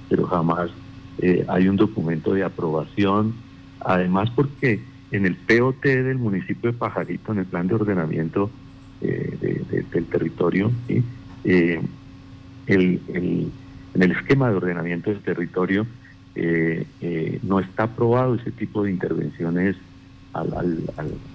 pero 0.08 0.26
jamás 0.26 0.70
eh, 1.18 1.44
hay 1.48 1.68
un 1.68 1.76
documento 1.76 2.34
de 2.34 2.44
aprobación, 2.44 3.34
además 3.80 4.30
porque 4.30 4.80
en 5.10 5.26
el 5.26 5.36
POT 5.36 5.82
del 5.82 6.18
municipio 6.18 6.70
de 6.70 6.78
Pajarito, 6.78 7.32
en 7.32 7.38
el 7.38 7.46
plan 7.46 7.66
de 7.66 7.74
ordenamiento 7.74 8.50
eh, 9.00 9.62
del 9.90 10.06
territorio, 10.06 10.70
eh, 11.44 11.80
el, 12.66 13.00
en 13.08 14.02
el 14.02 14.12
esquema 14.12 14.50
de 14.50 14.56
ordenamiento 14.56 15.10
del 15.10 15.20
territorio 15.20 15.86
no 16.34 17.60
está 17.60 17.84
aprobado 17.84 18.34
ese 18.34 18.52
tipo 18.52 18.84
de 18.84 18.90
intervenciones 18.90 19.76
a 20.32 20.44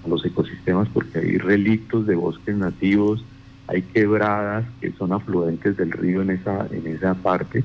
los 0.08 0.24
ecosistemas 0.24 0.88
porque 0.88 1.18
hay 1.18 1.38
relictos 1.38 2.06
de 2.06 2.16
bosques 2.16 2.56
nativos, 2.56 3.24
hay 3.68 3.82
quebradas 3.82 4.66
que 4.80 4.92
son 4.92 5.12
afluentes 5.12 5.76
del 5.76 5.92
río 5.92 6.22
en 6.22 6.30
esa, 6.30 6.66
en 6.70 6.86
esa 6.86 7.14
parte 7.14 7.62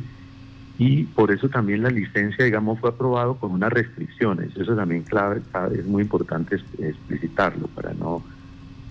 y 0.77 1.03
por 1.03 1.31
eso 1.31 1.49
también 1.49 1.83
la 1.83 1.89
licencia, 1.89 2.45
digamos, 2.45 2.79
fue 2.79 2.89
aprobado 2.89 3.37
con 3.37 3.51
unas 3.51 3.71
restricciones. 3.71 4.55
Eso 4.57 4.75
también 4.75 5.03
clave, 5.03 5.41
es 5.73 5.85
muy 5.85 6.01
importante 6.01 6.55
explicitarlo 6.79 7.67
para 7.67 7.93
no, 7.93 8.23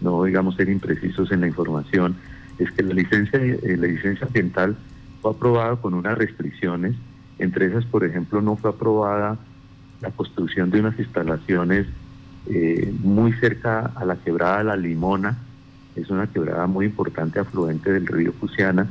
no, 0.01 0.23
digamos, 0.25 0.55
ser 0.55 0.69
imprecisos 0.69 1.33
en 1.33 1.41
la 1.41 1.49
información. 1.49 2.17
Es 2.59 2.71
que 2.73 2.83
la 2.83 2.95
licencia, 2.95 3.39
eh, 3.41 3.77
la 3.77 3.89
licencia 3.89 4.27
ambiental 4.27 4.77
fue 5.21 5.33
aprobada 5.33 5.77
con 5.77 5.95
unas 5.95 6.17
restricciones. 6.17 6.95
Entre 7.43 7.67
esas, 7.67 7.85
por 7.85 8.05
ejemplo, 8.05 8.41
no 8.41 8.55
fue 8.55 8.71
aprobada 8.71 9.37
la 10.01 10.13
construcción 10.13 10.71
de 10.71 10.79
unas 10.79 10.97
instalaciones 10.97 11.89
eh, 12.47 12.95
muy 13.03 13.33
cerca 13.33 13.93
a 13.97 14.05
la 14.05 14.15
quebrada 14.15 14.63
La 14.63 14.77
Limona, 14.77 15.37
es 15.97 16.09
una 16.09 16.29
quebrada 16.29 16.69
muy 16.69 16.87
importante 16.87 17.41
afluente 17.41 17.93
del 17.93 18.07
río 18.07 18.33
Fusiana 18.33 18.87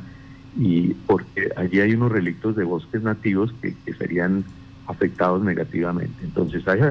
y 0.54 0.92
porque 1.06 1.50
allí 1.56 1.80
hay 1.80 1.94
unos 1.94 2.12
relictos 2.12 2.54
de 2.54 2.64
bosques 2.64 3.02
nativos 3.02 3.54
que, 3.62 3.74
serían 3.94 4.44
afectados 4.86 5.42
negativamente. 5.42 6.22
Entonces, 6.22 6.62
hay, 6.68 6.82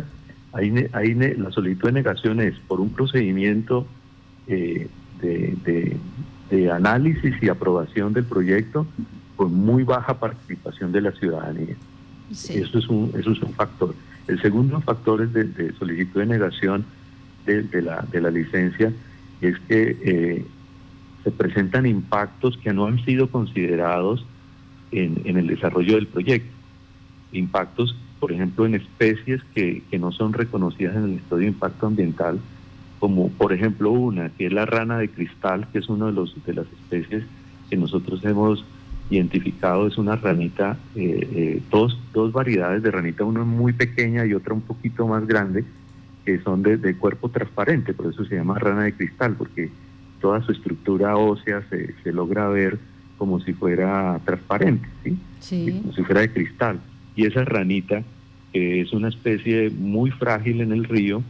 la 1.13 1.51
solicitud 1.51 1.89
de 1.89 1.93
negación 1.93 2.41
es 2.41 2.57
por 2.67 2.81
un 2.81 2.89
procedimiento 2.89 3.85
eh, 4.47 4.87
de, 5.21 5.99
análisis 6.71 7.35
y 7.41 7.49
aprobación 7.49 8.13
del 8.13 8.25
proyecto 8.25 8.87
con 9.41 9.55
muy 9.55 9.83
baja 9.83 10.19
participación 10.19 10.91
de 10.91 11.01
la 11.01 11.11
ciudadanía. 11.13 11.75
Eso, 12.29 12.77
es 12.77 12.87
un, 12.87 13.11
eso 13.17 13.31
es 13.31 13.41
un 13.41 13.51
factor. 13.53 13.95
El 14.27 14.39
segundo 14.39 14.79
factor 14.81 15.19
es 15.23 15.33
de, 15.33 15.73
solicitud 15.79 16.19
de 16.19 16.27
negación 16.27 16.85
de, 17.47 17.81
la, 17.81 18.05
de 18.11 18.21
la 18.21 18.29
licencia 18.29 18.93
es 19.41 19.57
que 19.61 19.97
eh, 19.99 20.45
se 21.23 21.31
presentan 21.31 21.87
impactos 21.87 22.55
que 22.57 22.71
no 22.71 22.85
han 22.85 23.03
sido 23.03 23.31
considerados 23.31 24.23
en, 24.91 25.19
el 25.25 25.47
desarrollo 25.47 25.95
del 25.95 26.05
proyecto. 26.05 26.53
Impactos, 27.31 27.95
por 28.19 28.31
ejemplo, 28.31 28.67
en 28.67 28.75
especies 28.75 29.41
que, 29.55 29.81
no 29.97 30.11
son 30.11 30.33
reconocidas 30.33 30.95
en 30.97 31.05
el 31.05 31.13
estudio 31.15 31.45
de 31.45 31.47
impacto 31.47 31.87
ambiental, 31.87 32.39
como 32.99 33.29
por 33.29 33.53
ejemplo 33.53 33.89
una, 33.89 34.29
que 34.29 34.45
es 34.45 34.53
la 34.53 34.67
rana 34.67 34.99
de 34.99 35.09
cristal, 35.09 35.67
que 35.73 35.79
es 35.79 35.89
una 35.89 36.05
de, 36.05 36.11
los, 36.11 36.35
de 36.45 36.53
las 36.53 36.67
especies 36.67 37.23
que 37.71 37.77
nosotros 37.77 38.23
hemos 38.23 38.63
identificado, 39.11 39.87
es 39.87 39.97
una 39.97 40.15
ranita, 40.15 40.77
eh, 40.95 41.27
eh, 41.33 41.61
dos, 41.69 41.99
dos 42.13 42.31
variedades 42.31 42.81
de 42.81 42.91
ranita, 42.91 43.23
una 43.23 43.43
muy 43.43 43.73
pequeña 43.73 44.25
y 44.25 44.33
otra 44.33 44.53
un 44.53 44.61
poquito 44.61 45.05
más 45.07 45.27
grande, 45.27 45.63
que 46.25 46.39
son 46.41 46.63
de, 46.63 46.95
cuerpo 46.95 47.29
transparente, 47.29 47.93
por 47.93 48.11
eso 48.11 48.25
se 48.25 48.35
llama 48.35 48.57
rana 48.57 48.83
de 48.83 48.93
cristal, 48.93 49.35
porque 49.35 49.69
toda 50.19 50.41
su 50.43 50.51
estructura 50.51 51.17
ósea 51.17 51.63
se, 51.69 51.93
se 52.03 52.11
logra 52.11 52.47
ver 52.47 52.79
como 53.17 53.39
si 53.41 53.53
fuera 53.53 54.19
transparente, 54.25 54.87
¿sí? 55.41 55.81
como 55.81 55.93
si 55.93 56.03
fuera 56.03 56.21
de 56.21 56.31
cristal. 56.31 56.79
Y 57.15 57.25
esa 57.25 57.43
ranita 57.43 58.03
es 58.53 58.91
una 58.93 59.09
especie 59.09 59.69
muy 59.69 60.11
frágil 60.11 60.61
en 60.61 60.71
el 60.71 60.85
río, 60.85 61.23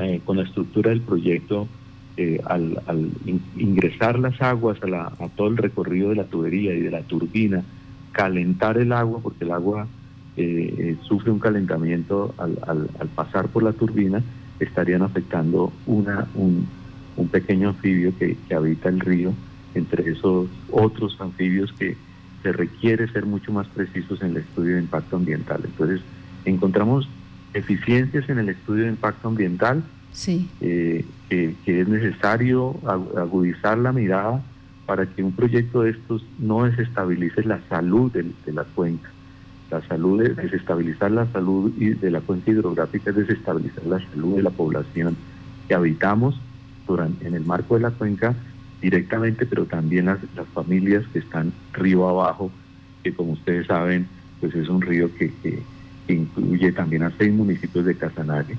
eh, 0.00 0.20
con 0.24 0.36
la 0.36 0.42
estructura 0.42 0.90
del 0.90 1.00
proyecto, 1.00 1.68
eh, 2.16 2.40
al, 2.44 2.80
al 2.86 3.10
ingresar 3.56 4.18
las 4.18 4.40
aguas 4.40 4.80
a, 4.82 4.86
la, 4.86 5.12
a 5.18 5.28
todo 5.34 5.48
el 5.48 5.56
recorrido 5.56 6.10
de 6.10 6.16
la 6.16 6.24
tubería 6.24 6.74
y 6.74 6.80
de 6.80 6.90
la 6.90 7.02
turbina, 7.02 7.64
calentar 8.12 8.78
el 8.78 8.92
agua, 8.92 9.20
porque 9.20 9.44
el 9.44 9.50
agua 9.50 9.88
eh, 10.36 10.74
eh, 10.78 10.96
sufre 11.02 11.30
un 11.30 11.38
calentamiento 11.38 12.34
al, 12.38 12.58
al, 12.66 13.08
pasar 13.08 13.48
por 13.48 13.62
la 13.62 13.72
turbina, 13.72 14.22
estarían 14.60 15.02
afectando 15.02 15.72
una, 15.86 16.28
un, 16.34 16.68
un 17.16 17.28
pequeño 17.28 17.70
anfibio 17.70 18.16
que, 18.18 18.36
que, 18.48 18.54
habita 18.54 18.88
el 18.88 19.00
río, 19.00 19.32
entre 19.74 20.10
esos 20.10 20.48
otros 20.70 21.16
anfibios 21.20 21.72
que 21.72 21.96
se 22.42 22.52
requiere 22.52 23.08
ser 23.08 23.26
mucho 23.26 23.52
más 23.52 23.66
precisos 23.68 24.22
en 24.22 24.30
el 24.30 24.36
estudio 24.38 24.76
de 24.76 24.82
impacto 24.82 25.16
ambiental. 25.16 25.60
Entonces, 25.64 26.00
encontramos 26.44 27.08
eficiencias 27.54 28.28
en 28.28 28.38
el 28.38 28.50
estudio 28.50 28.84
de 28.84 28.90
impacto 28.90 29.28
ambiental, 29.28 29.82
Eh, 30.60 31.04
que, 31.28 31.56
es 31.66 31.88
necesario 31.88 32.76
agudizar 33.16 33.78
la 33.78 33.92
mirada 33.92 34.42
para 34.86 35.06
que 35.06 35.22
un 35.22 35.32
proyecto 35.32 35.82
de 35.82 35.90
estos 35.90 36.24
no 36.38 36.64
desestabilice 36.64 37.42
la 37.42 37.60
salud 37.68 38.12
de 38.12 38.52
la 38.52 38.64
cuenca. 38.64 39.10
La 39.70 39.82
salud, 39.88 40.22
es 40.22 40.36
desestabilizar 40.36 41.10
la 41.10 41.26
salud 41.32 41.72
de 41.72 42.10
la 42.10 42.20
cuenca 42.20 42.50
hidrográfica 42.50 43.10
es 43.10 43.16
desestabilizar 43.16 43.84
la 43.86 43.98
salud 44.10 44.36
de 44.36 44.42
la 44.42 44.50
población 44.50 45.16
que 45.66 45.74
habitamos 45.74 46.38
en 47.22 47.34
el 47.34 47.44
marco 47.44 47.74
de 47.74 47.80
la 47.80 47.90
cuenca 47.90 48.34
directamente, 48.80 49.46
pero 49.46 49.64
también 49.64 50.06
las, 50.06 50.18
familias 50.52 51.04
que 51.12 51.20
están 51.20 51.52
río 51.72 52.06
abajo, 52.08 52.50
que 53.02 53.14
como 53.14 53.32
ustedes 53.32 53.66
saben, 53.66 54.06
pues 54.40 54.54
es 54.54 54.68
un 54.68 54.82
río 54.82 55.10
que, 55.16 55.32
incluye 56.06 56.70
también 56.72 57.02
a 57.02 57.10
seis 57.16 57.32
municipios 57.32 57.86
de 57.86 57.96
Casanare 57.96 58.56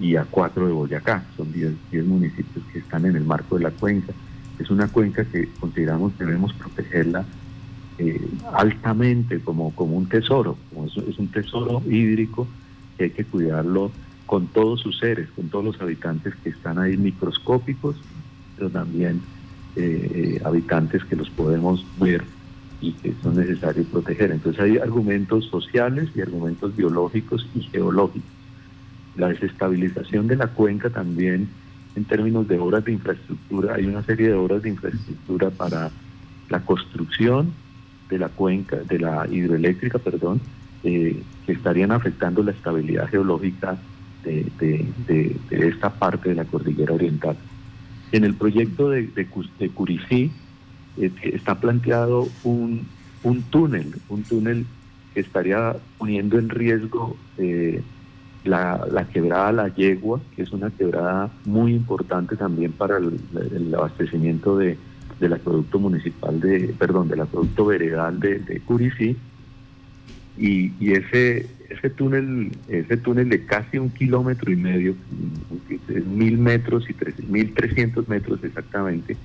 y 0.00 0.16
a 0.16 0.24
cuatro 0.24 0.66
de 0.66 0.72
Boyacá. 0.72 1.24
Son 1.36 1.52
diez, 1.52 1.72
diez 1.90 2.04
municipios 2.04 2.64
que 2.72 2.78
están 2.80 3.06
en 3.06 3.16
el 3.16 3.24
marco 3.24 3.56
de 3.56 3.64
la 3.64 3.70
cuenca. 3.70 4.12
Es 4.58 4.70
una 4.70 4.88
cuenca 4.88 5.24
que 5.24 5.48
consideramos 5.60 6.16
debemos 6.18 6.52
protegerla 6.54 7.24
eh, 7.98 8.20
altamente 8.52 9.40
como, 9.40 9.72
como 9.74 9.96
un 9.96 10.08
tesoro, 10.08 10.56
como 10.72 10.86
es, 10.86 10.96
un 10.96 11.28
tesoro 11.28 11.82
hídrico 11.88 12.46
que 12.96 13.04
hay 13.04 13.10
que 13.10 13.24
cuidarlo 13.24 13.92
con 14.26 14.48
todos 14.48 14.80
sus 14.80 14.98
seres, 14.98 15.28
con 15.36 15.48
todos 15.48 15.64
los 15.64 15.80
habitantes 15.80 16.34
que 16.42 16.50
están 16.50 16.78
ahí 16.78 16.96
microscópicos, 16.96 17.96
pero 18.56 18.70
también 18.70 19.20
eh, 19.76 20.38
eh, 20.38 20.42
habitantes 20.44 21.04
que 21.04 21.14
los 21.14 21.30
podemos 21.30 21.84
ver 22.00 22.24
y 22.80 22.92
que 22.92 23.14
son 23.22 23.36
necesarios 23.36 23.86
proteger. 23.86 24.32
Entonces 24.32 24.60
hay 24.60 24.78
argumentos 24.78 25.46
sociales 25.46 26.08
y 26.14 26.20
argumentos 26.20 26.74
biológicos 26.74 27.46
y 27.54 27.60
geológicos. 27.62 28.33
La 29.16 29.28
desestabilización 29.28 30.26
de 30.26 30.36
la 30.36 30.48
cuenca 30.48 30.90
también 30.90 31.48
en 31.96 32.04
términos 32.04 32.48
de 32.48 32.58
obras 32.58 32.84
de 32.84 32.92
infraestructura, 32.92 33.74
hay 33.74 33.86
una 33.86 34.02
serie 34.02 34.28
de 34.28 34.34
obras 34.34 34.62
de 34.62 34.70
infraestructura 34.70 35.50
para 35.50 35.90
la 36.48 36.60
construcción 36.60 37.52
de 38.10 38.18
la 38.18 38.28
cuenca, 38.28 38.76
de 38.76 38.98
la 38.98 39.26
hidroeléctrica, 39.30 39.98
perdón, 39.98 40.40
eh, 40.82 41.22
que 41.46 41.52
estarían 41.52 41.92
afectando 41.92 42.42
la 42.42 42.50
estabilidad 42.50 43.08
geológica 43.08 43.78
de, 44.24 45.36
esta 45.50 45.90
parte 45.90 46.30
de 46.30 46.34
la 46.34 46.44
cordillera 46.44 46.94
oriental. 46.94 47.36
En 48.12 48.24
el 48.24 48.34
proyecto 48.34 48.90
de, 48.90 49.06
de, 49.06 49.68
Curicí 49.70 50.30
eh, 50.98 51.10
está 51.22 51.60
planteado 51.60 52.28
un, 52.42 52.86
un, 53.22 53.42
túnel, 53.42 53.94
un 54.08 54.22
túnel 54.22 54.66
que 55.12 55.20
estaría 55.20 55.76
poniendo 55.98 56.38
en 56.38 56.48
riesgo 56.48 57.16
eh, 57.38 57.82
la, 58.44 58.86
la, 58.90 59.08
quebrada 59.08 59.52
La 59.52 59.68
Yegua, 59.68 60.20
que 60.36 60.42
es 60.42 60.52
una 60.52 60.70
quebrada 60.70 61.30
muy 61.44 61.72
importante 61.74 62.36
también 62.36 62.72
para 62.72 62.98
el 62.98 63.74
abastecimiento 63.74 64.56
de, 64.58 64.76
del 65.20 65.32
acueducto 65.32 65.78
municipal 65.78 66.40
de, 66.40 66.74
perdón, 66.78 67.08
del 67.08 67.22
acueducto 67.22 67.66
veredal 67.66 68.20
de, 68.20 68.38
de 68.40 68.60
Curicí, 68.60 69.16
y, 70.36 70.72
ese, 70.92 71.46
ese, 71.68 71.90
túnel, 71.90 72.50
ese 72.68 72.96
túnel 72.96 73.28
de 73.28 73.46
casi 73.46 73.78
un 73.78 73.90
kilómetro 73.90 74.50
y 74.50 74.56
medio, 74.56 74.96
mil 76.06 76.38
metros 76.38 76.90
y 76.90 76.94
tres, 76.94 77.14
mil 77.28 77.54
trescientos 77.54 78.08
metros 78.08 78.42
exactamente, 78.42 79.16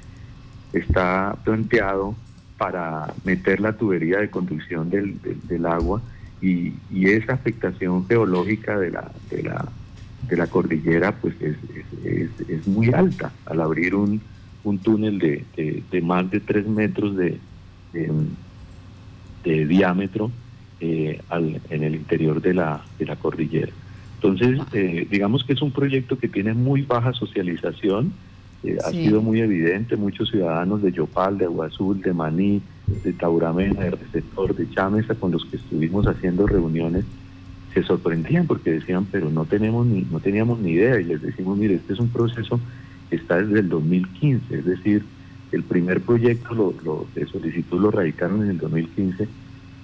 está 0.72 1.36
planteado 1.44 2.16
para 2.60 3.12
meter 3.24 3.60
la 3.60 3.74
tubería 3.74 4.20
de 4.20 4.30
conducción 4.30 4.92
del, 4.92 5.18
del, 5.48 5.66
agua 5.66 6.02
y, 6.42 6.74
y, 6.92 7.10
esa 7.10 7.34
afectación 7.34 8.08
geológica 8.08 8.80
de 8.80 8.92
la, 8.92 9.12
de 9.30 9.44
la, 9.44 9.68
de 10.28 10.38
la 10.38 10.48
cordillera 10.48 11.14
pues 11.14 11.36
es, 11.42 11.58
es, 12.04 12.30
es, 12.48 12.68
muy 12.68 12.94
alta. 12.94 13.32
Al 13.46 13.62
abrir 13.62 13.96
un, 13.96 14.22
un 14.64 14.78
túnel 14.80 15.20
de, 15.20 15.46
de, 15.92 16.02
más 16.02 16.30
de 16.32 16.40
tres 16.40 16.68
metros 16.68 17.16
de, 17.18 17.38
de 19.44 19.66
diámetro 19.66 20.32
eh, 20.82 21.22
al, 21.28 21.60
en 21.70 21.84
el 21.84 21.96
interior 21.96 22.42
de 22.42 22.54
la, 22.54 22.82
de 22.98 23.06
la 23.06 23.18
cordillera. 23.18 23.72
Entonces, 24.16 24.62
eh, 24.74 25.06
digamos 25.10 25.44
que 25.44 25.52
es 25.54 25.62
un 25.62 25.72
proyecto 25.72 26.18
que 26.18 26.30
tiene 26.30 26.54
muy 26.54 26.84
baja 26.84 27.12
socialización, 27.12 28.14
eh, 28.64 28.78
ha 28.86 28.90
sido 28.90 29.22
muy 29.22 29.42
evidente, 29.42 29.98
muchos 29.98 30.30
ciudadanos 30.30 30.82
de 30.82 30.92
Yopal, 30.92 31.38
de 31.38 31.46
Agua 31.46 31.68
Azul, 31.68 32.02
de 32.02 32.14
Maní, 32.14 32.62
de 33.04 33.14
Tauramena, 33.14 33.82
de 33.82 33.92
Receptor, 33.92 34.56
de 34.56 34.70
Chamesa, 34.70 35.16
con 35.16 35.32
los 35.32 35.46
que 35.46 35.58
estuvimos 35.58 36.08
haciendo 36.08 36.48
reuniones, 36.48 37.06
se 37.74 37.84
sorprendían 37.84 38.48
porque 38.48 38.72
decían, 38.72 39.06
pero 39.12 39.30
no 39.30 39.46
tenemos 39.46 39.86
ni, 39.86 40.02
no 40.02 40.20
teníamos 40.20 40.60
ni 40.60 40.72
idea, 40.72 41.00
y 41.00 41.06
les 41.06 41.22
decimos, 41.22 41.58
mire, 41.58 41.76
este 41.76 41.94
es 41.94 42.00
un 42.00 42.10
proceso 42.10 42.60
que 43.10 43.16
está 43.16 43.42
desde 43.42 43.60
el 43.60 43.70
2015, 43.70 44.58
es 44.58 44.66
decir, 44.66 45.04
el 45.52 45.64
primer 45.64 46.02
proyecto 46.02 46.54
lo, 46.54 46.74
lo 46.84 47.08
de 47.16 47.26
solicitud 47.26 47.82
lo 47.82 47.92
radicaron 47.92 48.44
en 48.44 48.52
el 48.52 48.58
2015 48.60 49.28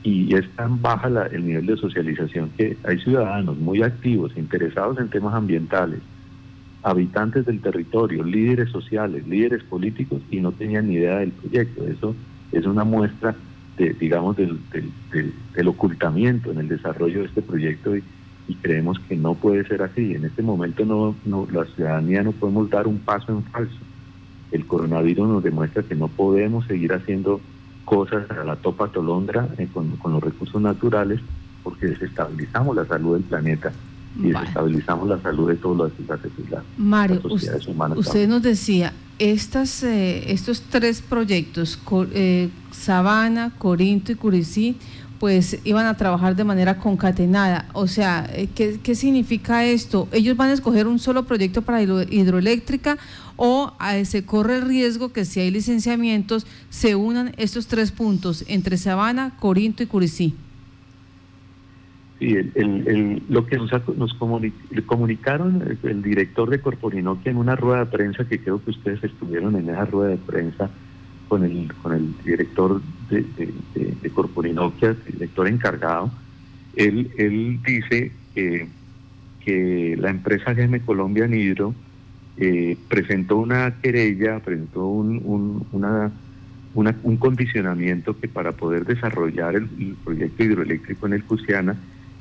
y 0.03 0.35
es 0.35 0.47
tan 0.51 0.79
baja 0.81 1.09
el 1.31 1.47
nivel 1.47 1.65
de 1.65 1.77
socialización 1.77 2.51
que 2.55 2.77
hay 2.83 3.00
ciudadanos 3.00 3.57
muy 3.57 3.81
activos, 3.81 4.38
interesados 4.38 5.00
en 5.00 5.09
temas 5.09 5.33
ambientales, 5.33 6.00
habitantes 6.83 7.47
del 7.47 7.59
territorio, 7.59 8.24
líderes 8.24 8.69
sociales, 8.69 9.27
líderes 9.27 9.63
políticos 9.63 10.21
y 10.29 10.39
no 10.41 10.51
tenían 10.51 10.88
ni 10.88 10.95
idea 10.95 11.17
del 11.17 11.31
proyecto. 11.31 11.88
Eso 11.88 12.15
es 12.51 12.65
una 12.65 12.83
muestra, 12.83 13.35
de, 13.77 13.93
digamos, 13.93 14.37
del, 14.37 14.59
del, 15.11 15.67
ocultamiento 15.67 16.51
en 16.51 16.59
el 16.59 16.67
desarrollo 16.67 17.19
de 17.19 17.25
este 17.25 17.41
proyecto 17.41 17.95
y, 17.95 18.03
creemos 18.61 18.99
que 18.99 19.15
no 19.15 19.33
puede 19.33 19.67
ser 19.67 19.81
así. 19.81 20.13
En 20.13 20.23
este 20.23 20.43
momento 20.43 20.85
no, 20.85 21.15
no, 21.25 21.47
la 21.51 21.65
ciudadanía 21.65 22.21
no 22.21 22.31
podemos 22.31 22.69
dar 22.69 22.87
un 22.87 22.99
paso 22.99 23.31
en 23.31 23.43
falso. 23.43 23.77
El 24.51 24.67
coronavirus 24.67 25.27
nos 25.27 25.43
demuestra 25.43 25.81
que 25.81 25.95
no 25.95 26.09
podemos 26.09 26.65
seguir 26.67 26.93
haciendo 26.93 27.41
cosas 27.85 28.29
a 28.29 28.43
la 28.43 28.55
topa 28.55 28.87
tolondra 28.89 29.47
eh, 29.57 29.67
con, 29.73 29.97
los 30.03 30.23
recursos 30.23 30.61
naturales 30.61 31.21
porque 31.63 31.87
desestabilizamos 31.87 32.75
la 32.75 32.85
salud 32.85 33.13
del 33.13 33.23
planeta 33.23 33.71
y 34.19 34.29
desestabilizamos 34.29 35.07
la 35.07 35.19
salud 35.21 35.49
de 35.49 35.55
todas 35.55 35.91
las, 36.07 36.21
las, 36.49 36.63
Mario, 36.77 37.21
sociedades 37.21 37.67
humanas. 37.67 37.97
Usted 37.97 38.27
nos 38.27 38.41
decía, 38.41 38.93
estas, 39.19 39.84
eh, 39.84 40.31
estos 40.31 40.62
tres 40.62 41.01
proyectos, 41.01 41.79
eh, 42.13 42.50
Sabana, 42.72 43.53
Corinto 43.57 44.12
y 44.12 44.15
Curicí, 44.15 44.77
pues 45.19 45.60
iban 45.63 45.86
a 45.86 45.95
trabajar 45.95 46.36
de 46.36 46.43
manera 46.43 46.77
concatenada. 46.77 47.69
O 47.74 47.88
sea, 47.88 48.29
eh, 48.34 48.50
¿qué, 48.53 48.79
¿qué, 48.84 48.95
significa 48.95 49.63
esto? 49.65 50.10
¿Ellos 50.12 50.36
van 50.36 50.50
a 50.50 50.53
escoger 50.53 50.88
un 50.88 51.00
solo 51.00 51.25
proyecto 51.25 51.62
para 51.62 51.81
hidroeléctrica 51.81 52.98
o 53.38 53.74
se 54.03 54.25
corre 54.25 54.57
el 54.57 54.62
riesgo 54.63 55.12
que 55.12 55.25
si 55.25 55.39
hay 55.39 55.51
licenciamientos 55.51 56.45
se 56.69 56.95
unan 56.95 57.34
estos 57.38 57.67
tres 57.67 57.91
puntos 57.91 58.43
entre 58.48 58.77
Sabana, 58.77 59.36
Corinto 59.39 59.84
y 59.84 59.88
Curicí? 59.88 60.36
Sí, 62.19 62.34
el, 62.34 63.22
lo 63.27 63.45
que 63.45 63.57
nos, 63.57 63.72
nos 63.98 64.13
comunicaron 64.13 65.77
el, 65.84 66.01
director 66.01 66.50
de 66.50 66.62
Corporinoquia 66.62 67.31
en 67.31 67.38
una 67.38 67.57
rueda 67.57 67.79
de 67.79 67.86
prensa, 67.88 68.25
que 68.25 68.39
creo 68.39 68.63
que 68.63 68.72
ustedes 68.72 69.03
estuvieron 69.03 69.55
en 69.57 69.70
esa 69.70 69.83
rueda 69.83 70.11
de 70.11 70.18
prensa 70.18 70.70
con 71.27 71.44
el, 71.44 71.74
con 71.81 71.94
el 71.94 72.13
director 72.24 72.81
de, 73.09 73.25
de, 73.35 73.94
de, 74.01 74.09
Corporinoquia, 74.11 74.89
el 74.89 75.13
director 75.13 75.48
encargado, 75.48 76.09
él, 76.75 77.11
él 77.18 77.59
dice 77.66 78.11
que, 78.33 78.68
que 79.44 79.98
la 80.00 80.09
empresa 80.09 80.53
GM 80.53 80.79
Colombia 80.85 81.27
Nidro 81.27 81.74
eh, 82.37 82.77
presentó 82.89 83.37
una 83.37 83.75
querella, 83.81 84.39
presentó 84.39 84.87
un, 84.87 85.66
una, 85.72 86.11
un 86.74 87.18
condicionamiento 87.18 88.18
que 88.20 88.27
para 88.27 88.51
poder 88.51 88.85
desarrollar 88.85 89.55
el, 89.55 89.96
proyecto 90.03 90.44
hidroeléctrico 90.44 91.07
en 91.07 91.13
el 91.13 91.24
Cusiana 91.24 91.75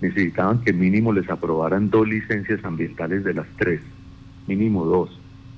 necesitaban 0.04 0.60
que 0.60 0.72
mínimo 0.72 1.12
les 1.12 1.28
aprobaran 1.30 1.88
dos 1.88 2.06
licencias 2.06 2.62
ambientales 2.64 3.24
de 3.24 3.34
las 3.34 3.46
tres, 3.56 3.80
mínimo 4.46 4.84
dos. 4.84 5.10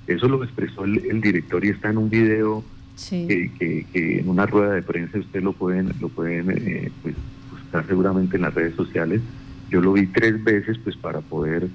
Eso 0.06 0.28
lo 0.28 0.42
expresó 0.44 0.84
el, 0.84 1.20
director 1.20 1.64
y 1.64 1.70
está 1.70 1.90
en 1.90 1.98
un 1.98 2.08
video 2.08 2.62
que, 3.08 3.86
en 3.92 4.28
una 4.28 4.46
rueda 4.46 4.74
de 4.74 4.82
prensa 4.82 5.18
usted 5.18 5.42
lo 5.42 5.52
pueden, 5.52 5.92
lo 6.00 6.08
pueden 6.08 6.50
eh, 6.50 6.92
pues, 7.02 7.16
buscar 7.50 7.86
seguramente 7.88 8.36
en 8.36 8.42
las 8.42 8.54
redes 8.54 8.76
sociales. 8.76 9.20
Yo 9.68 9.80
lo 9.80 9.94
vi 9.94 10.06
tres 10.06 10.42
veces 10.44 10.78
pues 10.78 10.96
para 10.96 11.20
poder 11.20 11.68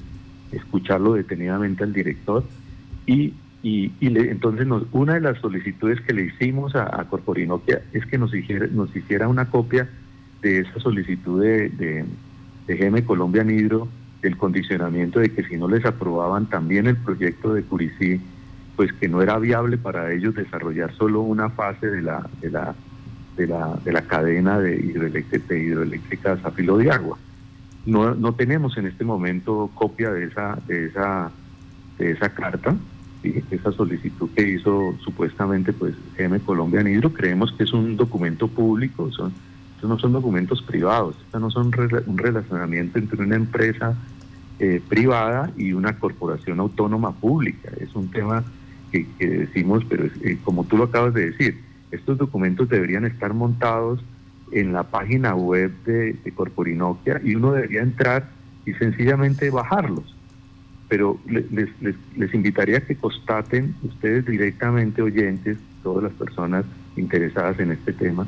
escucharlo 0.53 1.13
detenidamente 1.13 1.83
al 1.83 1.91
director 1.91 2.45
y, 3.05 3.33
y, 3.63 3.91
entonces 3.99 4.65
una 4.91 5.15
de 5.15 5.21
las 5.21 5.39
solicitudes 5.39 5.99
que 6.01 6.13
le 6.13 6.25
hicimos 6.27 6.73
a, 6.75 7.01
a 7.01 7.03
Corporinoquia 7.09 7.81
es 7.91 8.05
que 8.05 8.17
nos 8.17 8.33
hiciera, 8.33 8.67
nos 8.67 8.95
hiciera 8.95 9.27
una 9.27 9.49
copia 9.49 9.89
de 10.41 10.59
esa 10.59 10.79
solicitud 10.79 11.41
de, 11.41 11.69
de, 11.69 12.05
de 12.67 12.75
GM 12.75 13.03
Colombia 13.03 13.43
Nidro, 13.43 13.87
del 14.21 14.37
condicionamiento 14.37 15.19
de 15.19 15.31
que 15.31 15.43
si 15.43 15.57
no 15.57 15.67
les 15.67 15.85
aprobaban 15.85 16.47
también 16.47 16.87
el 16.87 16.97
proyecto 16.97 17.53
de 17.53 17.63
Curicí, 17.63 18.21
pues 18.75 18.93
que 18.93 19.07
no 19.07 19.21
era 19.21 19.37
viable 19.39 19.77
para 19.77 20.11
ellos 20.13 20.35
desarrollar 20.35 20.93
solo 20.95 21.21
una 21.21 21.49
fase 21.49 21.87
de 21.87 22.01
la, 22.01 22.29
de 22.39 22.51
la, 22.51 22.75
de 23.35 23.47
la, 23.47 23.79
de 23.83 23.91
la 23.91 24.01
cadena 24.03 24.59
de, 24.59 24.75
hidroeléctrica, 24.75 25.53
de 25.53 25.63
hidroeléctricas 25.63 26.45
a 26.45 26.51
filo 26.51 26.77
de 26.77 26.91
agua. 26.91 27.17
No, 27.85 28.13
no 28.13 28.33
tenemos 28.33 28.77
en 28.77 28.85
este 28.85 29.03
momento 29.03 29.71
copia 29.73 30.11
de 30.11 30.25
esa, 30.25 30.59
de 30.67 30.85
esa 30.85 31.31
de 32.01 32.11
esa 32.11 32.29
carta, 32.29 32.75
esa 33.23 33.71
solicitud 33.71 34.29
que 34.35 34.49
hizo 34.49 34.95
supuestamente 35.03 35.71
pues 35.71 35.93
GM 36.17 36.39
Colombia 36.39 36.81
Nidro, 36.81 37.13
creemos 37.13 37.51
que 37.53 37.63
es 37.63 37.73
un 37.73 37.95
documento 37.95 38.47
público, 38.47 39.11
son, 39.11 39.31
estos 39.81 39.89
no 39.89 39.97
son 39.97 40.11
documentos 40.11 40.61
privados, 40.61 41.15
estos 41.25 41.41
no 41.41 41.49
son 41.49 41.71
un 42.05 42.17
relacionamiento 42.19 42.99
entre 42.99 43.23
una 43.23 43.35
empresa 43.35 43.95
eh, 44.59 44.79
privada 44.87 45.49
y 45.57 45.73
una 45.73 45.97
corporación 45.97 46.59
autónoma 46.59 47.13
pública, 47.13 47.71
es 47.79 47.95
un 47.95 48.11
tema 48.11 48.43
que, 48.91 49.07
decimos, 49.19 49.83
pero 49.89 50.05
eh, 50.05 50.37
como 50.43 50.65
tú 50.65 50.77
lo 50.77 50.83
acabas 50.83 51.15
de 51.15 51.31
decir, 51.31 51.63
estos 51.89 52.19
documentos 52.19 52.69
deberían 52.69 53.05
estar 53.05 53.33
montados 53.33 54.03
en 54.51 54.71
la 54.71 54.83
página 54.83 55.33
web 55.33 55.71
de, 55.83 56.13
de 56.13 56.31
Corporinoquia 56.31 57.19
y 57.23 57.33
uno 57.33 57.53
debería 57.53 57.81
entrar 57.81 58.29
y 58.67 58.73
sencillamente 58.73 59.49
bajarlos. 59.49 60.15
Pero 60.89 61.19
les, 61.25 61.51
les, 61.51 61.95
les, 62.15 62.33
invitaría 62.35 62.77
a 62.77 62.81
que 62.81 62.95
constaten 62.95 63.73
ustedes 63.81 64.27
directamente, 64.27 65.01
oyentes, 65.01 65.57
todas 65.81 66.03
las 66.03 66.13
personas 66.13 66.65
interesadas 66.95 67.59
en 67.59 67.71
este 67.71 67.93
tema, 67.93 68.27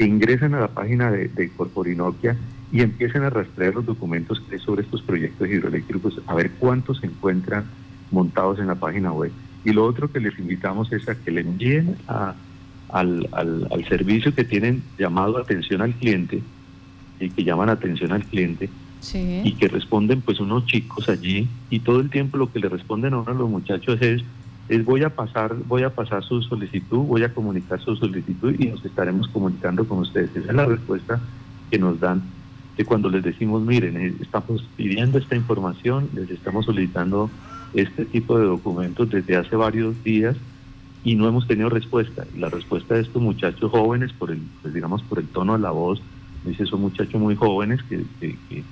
que 0.00 0.06
ingresen 0.06 0.54
a 0.54 0.60
la 0.60 0.68
página 0.68 1.10
de, 1.10 1.28
de 1.28 1.50
Corporinoquia 1.50 2.34
y 2.72 2.80
empiecen 2.80 3.22
a 3.22 3.28
rastrear 3.28 3.74
los 3.74 3.84
documentos 3.84 4.40
que 4.40 4.54
hay 4.54 4.60
sobre 4.62 4.80
estos 4.80 5.02
proyectos 5.02 5.46
hidroeléctricos, 5.46 6.22
a 6.26 6.34
ver 6.34 6.52
cuántos 6.52 7.00
se 7.00 7.06
encuentran 7.06 7.66
montados 8.10 8.58
en 8.60 8.68
la 8.68 8.76
página 8.76 9.12
web. 9.12 9.30
Y 9.62 9.74
lo 9.74 9.84
otro 9.84 10.10
que 10.10 10.18
les 10.18 10.38
invitamos 10.38 10.90
es 10.90 11.06
a 11.06 11.16
que 11.16 11.30
le 11.30 11.42
envíen 11.42 11.96
a, 12.08 12.34
al, 12.88 13.28
al, 13.32 13.68
al 13.70 13.84
servicio 13.90 14.34
que 14.34 14.44
tienen 14.44 14.82
llamado 14.98 15.36
atención 15.36 15.82
al 15.82 15.92
cliente 15.92 16.40
y 17.20 17.28
que 17.28 17.44
llaman 17.44 17.68
atención 17.68 18.12
al 18.12 18.24
cliente, 18.24 18.70
y 19.44 19.52
que 19.52 19.68
responden 19.68 20.22
pues 20.22 20.40
unos 20.40 20.64
chicos 20.64 21.10
allí 21.10 21.46
y 21.68 21.80
todo 21.80 22.00
el 22.00 22.08
tiempo 22.08 22.38
lo 22.38 22.50
que 22.50 22.58
le 22.58 22.70
responden 22.70 23.12
a 23.12 23.18
uno 23.18 23.32
de 23.34 23.38
los 23.38 23.50
muchachos 23.50 24.00
es 24.00 24.22
es 24.70 24.84
voy 24.84 25.02
a 25.02 25.10
pasar 25.10 25.54
voy 25.66 25.82
a 25.82 25.90
pasar 25.90 26.22
su 26.22 26.40
solicitud 26.42 27.00
voy 27.00 27.24
a 27.24 27.34
comunicar 27.34 27.80
su 27.80 27.96
solicitud 27.96 28.54
y 28.56 28.68
nos 28.68 28.84
estaremos 28.84 29.28
comunicando 29.28 29.86
con 29.86 29.98
ustedes 29.98 30.30
esa 30.34 30.50
es 30.50 30.54
la 30.54 30.64
respuesta 30.64 31.20
que 31.70 31.78
nos 31.78 31.98
dan 31.98 32.22
de 32.76 32.84
cuando 32.84 33.10
les 33.10 33.24
decimos 33.24 33.62
miren 33.62 33.96
eh, 33.96 34.14
estamos 34.20 34.64
pidiendo 34.76 35.18
esta 35.18 35.34
información 35.34 36.08
les 36.14 36.30
estamos 36.30 36.66
solicitando 36.66 37.28
este 37.74 38.04
tipo 38.04 38.38
de 38.38 38.44
documentos 38.44 39.10
desde 39.10 39.36
hace 39.36 39.56
varios 39.56 40.02
días 40.04 40.36
y 41.02 41.16
no 41.16 41.26
hemos 41.26 41.48
tenido 41.48 41.68
respuesta 41.68 42.24
la 42.38 42.48
respuesta 42.48 42.94
de 42.94 43.00
estos 43.00 43.20
muchachos 43.20 43.72
jóvenes 43.72 44.12
por 44.12 44.30
el 44.30 44.40
pues 44.62 44.72
digamos 44.72 45.02
por 45.02 45.18
el 45.18 45.26
tono 45.26 45.54
de 45.54 45.58
la 45.58 45.72
voz 45.72 46.00
dice 46.44 46.64
son 46.66 46.82
muchachos 46.82 47.20
muy 47.20 47.34
jóvenes 47.34 47.82
que, 47.82 48.04
que 48.20 48.62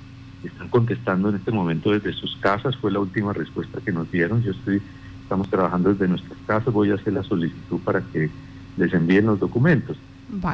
están 0.45 0.69
contestando 0.69 1.31
en 1.31 1.37
este 1.37 1.51
momento 1.51 1.91
desde 1.91 2.13
sus 2.13 2.37
casas, 2.37 2.77
fue 2.77 2.93
la 2.93 3.01
última 3.01 3.33
respuesta 3.33 3.81
que 3.85 3.93
nos 3.93 4.11
dieron. 4.11 4.43
Yo 4.43 4.53
estoy, 4.53 4.81
estamos 5.29 5.51
trabajando 5.51 5.91
desde 5.91 6.09
nuestras 6.09 6.39
casas, 6.47 6.73
voy 6.73 6.91
a 6.91 6.95
hacer 6.95 7.13
la 7.13 7.23
solicitud 7.23 7.79
para 7.85 8.01
que 8.01 8.31
les 8.79 8.95
envíen 8.95 9.27
los 9.27 9.39
documentos. 9.39 9.99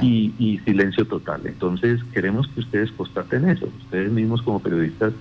y, 0.02 0.60
silencio 0.64 1.04
total. 1.04 1.42
Entonces 1.44 2.00
queremos 2.12 2.48
que 2.48 2.60
ustedes 2.60 2.90
constaten 2.92 3.48
eso, 3.48 3.68
ustedes 3.84 4.10
mismos 4.10 4.42
como 4.42 4.60
periodistas 4.60 5.12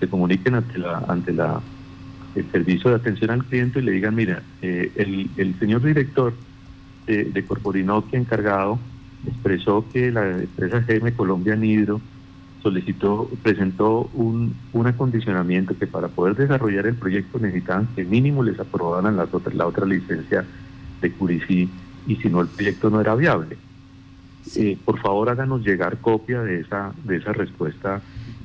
se 0.00 0.08
comuniquen 0.08 0.54
ante 0.54 0.78
la 0.78 0.98
ante 1.08 1.32
la 1.32 1.60
el 2.34 2.50
servicio 2.50 2.90
de 2.90 2.96
atención 2.96 3.30
al 3.30 3.44
cliente 3.44 3.80
y 3.80 3.82
le 3.82 3.92
digan, 3.92 4.14
mira, 4.14 4.42
eh, 4.62 4.92
el, 4.96 5.30
el, 5.36 5.58
señor 5.58 5.82
director 5.82 6.32
de, 7.06 7.24
de 7.24 7.44
Corporinoquia 7.44 8.18
encargado 8.18 8.78
expresó 9.26 9.84
que 9.92 10.10
la 10.10 10.28
empresa 10.30 10.84
GM 10.86 11.12
Colombia 11.12 11.56
Nidro 11.56 12.00
solicitó, 12.62 13.30
presentó 13.42 14.10
un, 14.14 14.54
un 14.72 14.86
acondicionamiento 14.86 15.76
que 15.78 15.86
para 15.86 16.08
poder 16.08 16.36
desarrollar 16.36 16.86
el 16.86 16.94
proyecto 16.94 17.38
necesitaban 17.38 17.88
que 17.94 18.04
mínimo 18.04 18.42
les 18.42 18.58
aprobaran 18.58 19.16
las 19.16 19.32
otras, 19.32 19.54
la 19.54 19.66
otra 19.66 19.86
licencia 19.86 20.44
de 21.00 21.12
Curicí 21.12 21.68
y 22.06 22.16
si 22.16 22.28
no 22.28 22.40
el 22.40 22.48
proyecto 22.48 22.90
no 22.90 23.00
era 23.00 23.14
viable. 23.14 23.56
Eh, 24.56 24.78
por 24.84 24.98
favor 25.00 25.28
háganos 25.28 25.64
llegar 25.64 25.98
copia 25.98 26.42
de 26.42 26.60
esa, 26.60 26.92
de 27.04 27.16
esa 27.16 27.32
respuesta, 27.32 28.00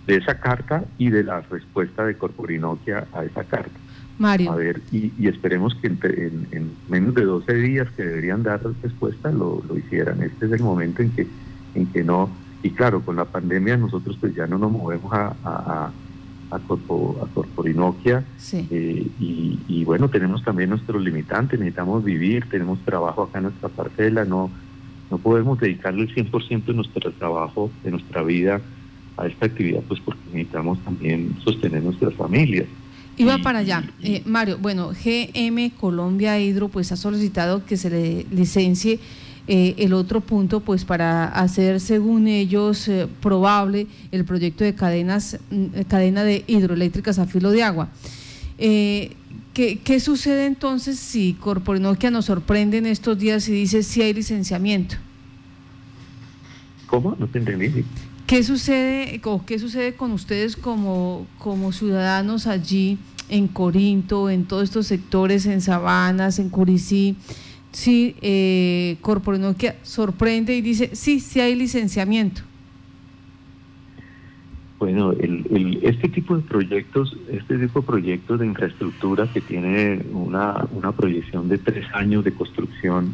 de 0.05 0.17
esa 0.17 0.39
carta 0.39 0.83
y 0.97 1.09
de 1.09 1.23
la 1.23 1.41
respuesta 1.41 2.05
de 2.05 2.17
Corporinoquia 2.17 3.07
a 3.13 3.23
esa 3.23 3.43
carta. 3.45 3.79
Mario. 4.19 4.51
A 4.51 4.55
ver, 4.55 4.81
y, 4.91 5.11
esperemos 5.27 5.73
que 5.75 5.87
en, 5.87 6.71
menos 6.87 7.15
de 7.15 7.23
12 7.23 7.53
días 7.55 7.89
que 7.91 8.03
deberían 8.03 8.43
dar 8.43 8.61
respuesta 8.83 9.31
lo, 9.31 9.63
lo 9.67 9.77
hicieran. 9.77 10.21
Este 10.21 10.45
es 10.45 10.51
el 10.51 10.61
momento 10.61 11.01
en 11.01 11.09
que, 11.11 11.27
en 11.73 11.87
que 11.87 12.03
no, 12.03 12.29
y 12.63 12.69
claro, 12.71 13.01
con 13.01 13.17
la 13.17 13.25
pandemia 13.25 13.77
nosotros 13.77 14.17
pues 14.19 14.33
ya 14.33 14.47
no 14.47 14.57
nos 14.57 14.71
movemos 14.71 15.11
a, 15.13 15.35
a, 15.43 15.91
a, 16.49 16.59
Corporinoquia 17.33 18.23
eh, 18.53 19.07
y, 19.19 19.59
y, 19.67 19.83
bueno, 19.85 20.09
tenemos 20.09 20.43
también 20.43 20.69
nuestros 20.69 21.01
limitantes, 21.03 21.59
necesitamos 21.59 22.03
vivir, 22.03 22.47
tenemos 22.49 22.79
trabajo 22.85 23.23
acá 23.23 23.39
en 23.39 23.45
nuestra 23.45 23.69
parcela, 23.69 24.23
no, 24.23 24.49
no 25.11 25.17
podemos 25.17 25.59
dedicarle 25.59 26.03
el 26.03 26.15
100% 26.15 26.65
de 26.65 26.73
nuestro 26.73 27.11
trabajo, 27.11 27.69
de 27.83 27.91
nuestra 27.91 28.23
vida 28.23 28.61
a 29.17 29.27
esta 29.27 29.47
actividad, 29.47 29.81
pues 29.87 29.99
porque 29.99 30.21
necesitamos 30.27 30.79
también 30.83 31.35
sostener 31.43 31.83
nuestras 31.83 32.13
familias. 32.13 32.67
Iba 33.17 33.37
para 33.39 33.59
allá. 33.59 33.83
Eh, 34.01 34.23
Mario, 34.25 34.57
bueno, 34.59 34.91
GM 34.91 35.71
Colombia 35.79 36.39
Hidro 36.39 36.69
pues 36.69 36.91
ha 36.91 36.95
solicitado 36.95 37.63
que 37.65 37.77
se 37.77 37.89
le 37.89 38.25
licencie 38.31 38.99
eh, 39.47 39.75
el 39.77 39.93
otro 39.93 40.21
punto 40.21 40.61
pues 40.61 40.85
para 40.85 41.25
hacer 41.25 41.79
según 41.79 42.27
ellos 42.27 42.87
eh, 42.87 43.07
probable 43.21 43.87
el 44.11 44.23
proyecto 44.25 44.63
de 44.63 44.73
cadenas 44.73 45.37
mm, 45.51 45.81
cadena 45.87 46.23
de 46.23 46.43
hidroeléctricas 46.47 47.19
a 47.19 47.25
filo 47.25 47.51
de 47.51 47.63
agua. 47.63 47.89
¿qué, 48.57 49.79
¿qué, 49.83 49.99
sucede 49.99 50.45
entonces 50.45 50.97
si 50.97 51.33
Corporinoquia 51.33 52.09
nos 52.09 52.25
sorprende 52.25 52.77
en 52.77 52.85
estos 52.85 53.19
días 53.19 53.47
y 53.49 53.51
dice 53.51 53.83
si 53.83 54.01
hay 54.01 54.13
licenciamiento? 54.13 54.95
¿Cómo? 56.87 57.15
No 57.17 57.27
te 57.27 57.39
entendí. 57.39 57.83
¿Qué 58.27 58.43
sucede, 58.43 59.19
o 59.25 59.45
qué 59.45 59.59
sucede 59.59 59.95
con 59.95 60.11
ustedes 60.11 60.55
como, 60.55 61.27
como 61.39 61.71
ciudadanos 61.71 62.47
allí 62.47 62.97
en 63.29 63.47
Corinto, 63.47 64.29
en 64.29 64.45
todos 64.45 64.63
estos 64.63 64.87
sectores, 64.87 65.45
en 65.45 65.61
Sabanas, 65.61 66.39
en 66.39 66.49
Curicí? 66.49 67.17
Si 67.73 68.15
eh, 68.21 68.97
Corporinoquia 69.01 69.75
sorprende 69.81 70.55
y 70.55 70.61
dice, 70.61 70.91
sí, 70.93 71.19
sí 71.19 71.41
hay 71.41 71.55
licenciamiento. 71.55 72.43
Bueno, 74.79 75.11
el, 75.13 75.79
este 75.81 76.09
tipo 76.09 76.35
de 76.35 76.43
proyectos, 76.43 77.17
este 77.31 77.57
tipo 77.57 77.81
de 77.81 77.87
proyectos 77.87 78.39
de 78.39 78.45
infraestructura 78.45 79.27
que 79.31 79.41
tiene 79.41 80.05
una, 80.11 80.67
una 80.71 80.91
proyección 80.91 81.49
de 81.49 81.57
tres 81.57 81.85
años 81.93 82.23
de 82.23 82.33
construcción 82.33 83.13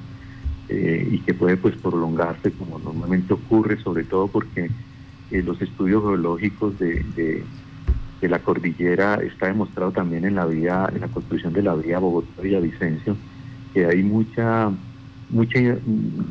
eh, 0.68 1.08
y 1.12 1.20
que 1.20 1.34
puede 1.34 1.58
pues 1.58 1.76
prolongarse 1.76 2.52
como 2.52 2.80
normalmente 2.80 3.34
ocurre, 3.34 3.80
sobre 3.82 4.04
todo 4.04 4.28
porque 4.28 4.70
eh, 5.32 5.44
los 5.44 5.62
estudios 5.62 6.04
geológicos 6.04 6.78
de, 6.80 7.06
de, 7.16 8.28
la 8.28 8.40
cordillera 8.40 9.16
está 9.16 9.48
demostrado 9.48 9.92
también 9.92 10.26
en 10.26 10.36
la 10.36 10.46
vía, 10.46 10.90
en 10.94 11.02
la 11.02 11.08
construcción 11.08 11.54
de 11.54 11.64
la 11.64 11.76
vía 11.76 12.00
Bogotá-Villavicencio, 12.00 13.16
que 13.74 13.86
hay 13.86 14.04
mucha 14.04 14.72
mucha 15.30 15.60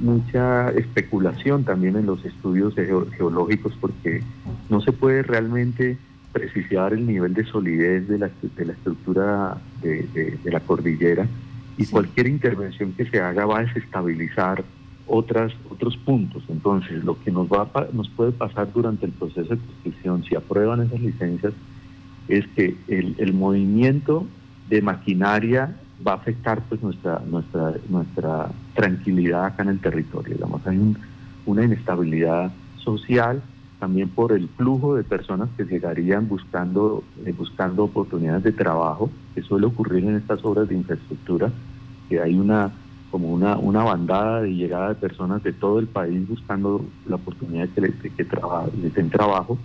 mucha 0.02 0.70
especulación 0.70 1.64
también 1.64 1.96
en 1.96 2.06
los 2.06 2.24
estudios 2.24 2.74
geológicos 3.16 3.72
porque 3.80 4.22
no 4.68 4.80
se 4.80 4.92
puede 4.92 5.22
realmente 5.22 5.96
precisar 6.32 6.92
el 6.92 7.06
nivel 7.06 7.32
de 7.32 7.44
solidez 7.44 8.08
de 8.08 8.18
la, 8.18 8.30
de 8.56 8.64
la 8.64 8.72
estructura 8.72 9.58
de, 9.82 10.38
de 10.42 10.50
la 10.50 10.60
cordillera 10.60 11.26
y 11.76 11.86
cualquier 11.86 12.26
intervención 12.26 12.92
que 12.92 13.06
se 13.06 13.20
haga 13.20 13.46
va 13.46 13.60
a 13.60 13.64
desestabilizar 13.64 14.64
otras, 15.08 15.52
otros 15.70 15.96
puntos. 15.96 16.44
Entonces, 16.48 17.02
lo 17.02 17.20
que 17.22 17.30
nos, 17.30 17.48
va 17.48 17.68
nos 17.92 18.08
puede 18.10 18.32
pasar 18.32 18.72
durante 18.72 19.06
el 19.06 19.12
proceso 19.12 19.54
de 19.54 19.60
construcción, 19.60 20.24
si 20.24 20.36
aprueban 20.36 20.82
esas 20.82 21.00
licencias, 21.00 21.52
es 22.28 22.46
que 22.48 22.76
el, 22.88 23.16
el 23.18 23.32
movimiento 23.32 24.26
de 24.68 24.82
maquinaria 24.82 25.76
va 26.06 26.12
a 26.12 26.16
afectar 26.16 26.62
pues 26.68 26.82
nuestra 26.82 27.20
nuestra 27.26 27.74
nuestra 27.88 28.50
tranquilidad 28.74 29.46
acá 29.46 29.62
en 29.62 29.70
el 29.70 29.80
territorio. 29.80 30.34
Digamos, 30.34 30.66
hay 30.66 30.94
una 31.46 31.64
inestabilidad 31.64 32.52
social 32.76 33.42
también 33.78 34.08
por 34.08 34.32
el 34.32 34.48
flujo 34.48 34.96
de 34.96 35.04
personas 35.04 35.48
que 35.56 35.64
llegarían 35.64 36.28
buscando 36.28 37.04
eh, 37.24 37.32
buscando 37.32 37.84
oportunidades 37.84 38.42
de 38.42 38.52
trabajo 38.52 39.10
que 39.34 39.42
suele 39.42 39.66
ocurrir 39.66 40.04
en 40.04 40.16
estas 40.16 40.44
obras 40.44 40.68
de 40.68 40.74
infraestructura 40.74 41.52
que 42.08 42.20
hay 42.20 42.34
una 42.34 42.72
como 43.10 43.28
una, 43.28 43.56
una 43.56 43.82
bandada 43.84 44.42
de 44.42 44.54
llegada 44.54 44.90
de 44.90 44.94
personas 44.96 45.42
de 45.42 45.52
todo 45.52 45.78
el 45.78 45.86
país 45.86 46.28
buscando 46.28 46.84
la 47.06 47.16
oportunidad 47.16 47.68
de 47.68 47.92
que, 47.92 48.10
que 48.10 48.26
les 48.82 48.94
den 48.94 49.10
trabajo 49.10 49.58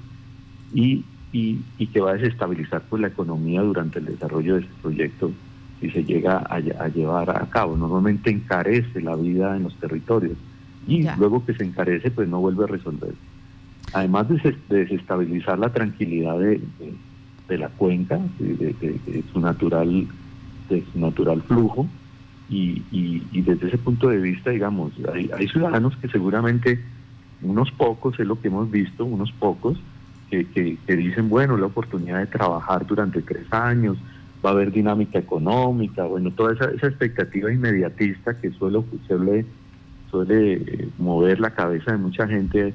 y, 0.73 1.03
y, 1.31 1.59
y, 1.77 1.87
que 1.87 1.99
va 1.99 2.11
a 2.11 2.13
desestabilizar 2.13 2.83
pues, 2.89 3.01
la 3.01 3.09
economía 3.09 3.61
durante 3.61 3.99
el 3.99 4.05
desarrollo 4.05 4.55
de 4.55 4.61
este 4.61 4.73
proyecto 4.81 5.31
si 5.83 5.89
se 5.89 6.03
llega 6.05 6.37
a, 6.37 6.59
llevar 6.59 7.29
a 7.29 7.45
cabo. 7.49 7.75
Normalmente 7.75 8.29
encarece 8.29 9.01
la 9.01 9.17
vida 9.17 9.57
en 9.57 9.63
los 9.63 9.75
territorios 9.75 10.37
y 10.87 11.05
luego 11.17 11.45
que 11.45 11.53
se 11.53 11.63
encarece 11.65 12.09
pues 12.09 12.29
no 12.29 12.39
vuelve 12.39 12.63
a 12.63 12.67
resolver. 12.67 13.13
Además 13.91 14.29
de, 14.29 14.55
desestabilizar 14.69 15.59
la 15.59 15.73
tranquilidad 15.73 16.39
de, 16.39 16.61
de, 17.49 17.57
la 17.57 17.67
cuenca, 17.67 18.17
de, 18.39 19.23
su 19.33 19.41
natural, 19.41 20.07
de 20.69 20.83
su 20.91 20.99
natural 20.99 21.41
flujo, 21.41 21.87
y, 22.49 23.41
desde 23.41 23.67
ese 23.67 23.77
punto 23.77 24.07
de 24.07 24.19
vista, 24.19 24.51
digamos, 24.51 24.93
hay, 25.13 25.47
ciudadanos 25.49 25.97
que 25.97 26.07
seguramente, 26.07 26.79
unos 27.41 27.71
pocos, 27.71 28.17
es 28.19 28.27
lo 28.27 28.39
que 28.39 28.47
hemos 28.47 28.71
visto, 28.71 29.03
unos 29.03 29.31
pocos, 29.33 29.77
que, 30.29 30.45
que, 30.45 30.95
dicen, 30.95 31.29
bueno, 31.29 31.57
la 31.57 31.65
oportunidad 31.65 32.19
de 32.19 32.27
trabajar 32.27 32.85
durante 32.85 33.21
tres 33.21 33.51
años, 33.51 33.97
va 34.43 34.49
a 34.49 34.53
haber 34.53 34.71
dinámica 34.71 35.19
económica, 35.19 36.03
bueno, 36.03 36.31
toda 36.31 36.53
esa, 36.53 36.65
esa 36.71 36.87
expectativa 36.87 37.51
inmediatista 37.51 38.39
que 38.39 38.51
suele, 38.51 38.83
suele, 39.07 40.53
eh, 40.53 40.89
mover 40.97 41.39
la 41.39 41.51
cabeza 41.51 41.91
de 41.91 41.97
mucha 41.97 42.27
gente 42.27 42.73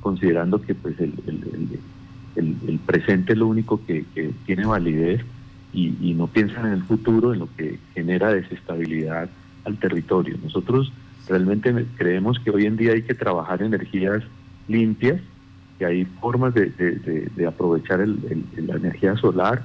considerando 0.00 0.60
que 0.60 0.74
pues 0.74 0.98
el, 1.00 1.14
el, 1.26 2.58
el, 2.68 2.78
presente 2.80 3.32
es 3.32 3.38
lo 3.38 3.46
único 3.46 3.84
que, 3.84 4.04
tiene 4.44 4.66
validez 4.66 5.22
y, 5.72 6.14
no 6.14 6.26
piensan 6.26 6.66
en 6.66 6.72
el 6.72 6.82
futuro, 6.84 7.32
en 7.32 7.40
lo 7.40 7.48
que 7.56 7.78
genera 7.94 8.32
desestabilidad 8.32 9.28
al 9.64 9.78
territorio. 9.78 10.36
Nosotros 10.42 10.92
realmente 11.28 11.86
creemos 11.96 12.38
que 12.38 12.50
hoy 12.50 12.66
en 12.66 12.76
día 12.76 12.92
hay 12.92 13.02
que 13.02 13.14
trabajar 13.14 13.62
energías 13.62 14.22
limpias, 14.68 15.20
que 15.78 15.84
hay 15.84 16.04
formas 16.04 16.54
de, 16.54 17.46
aprovechar 17.46 18.06
la 18.06 18.76
energía 18.76 19.16
solar, 19.16 19.64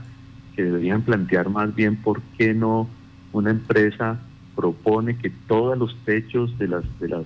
que 0.61 0.65
deberían 0.65 1.01
plantear 1.01 1.49
más 1.49 1.73
bien 1.73 1.95
por 1.95 2.21
qué 2.37 2.53
no 2.53 2.87
una 3.33 3.49
empresa 3.49 4.19
propone 4.55 5.17
que 5.17 5.31
todos 5.47 5.75
los 5.75 5.95
techos 6.05 6.55
de 6.59 6.67
las, 6.67 6.83
de 6.99 7.07
las 7.07 7.25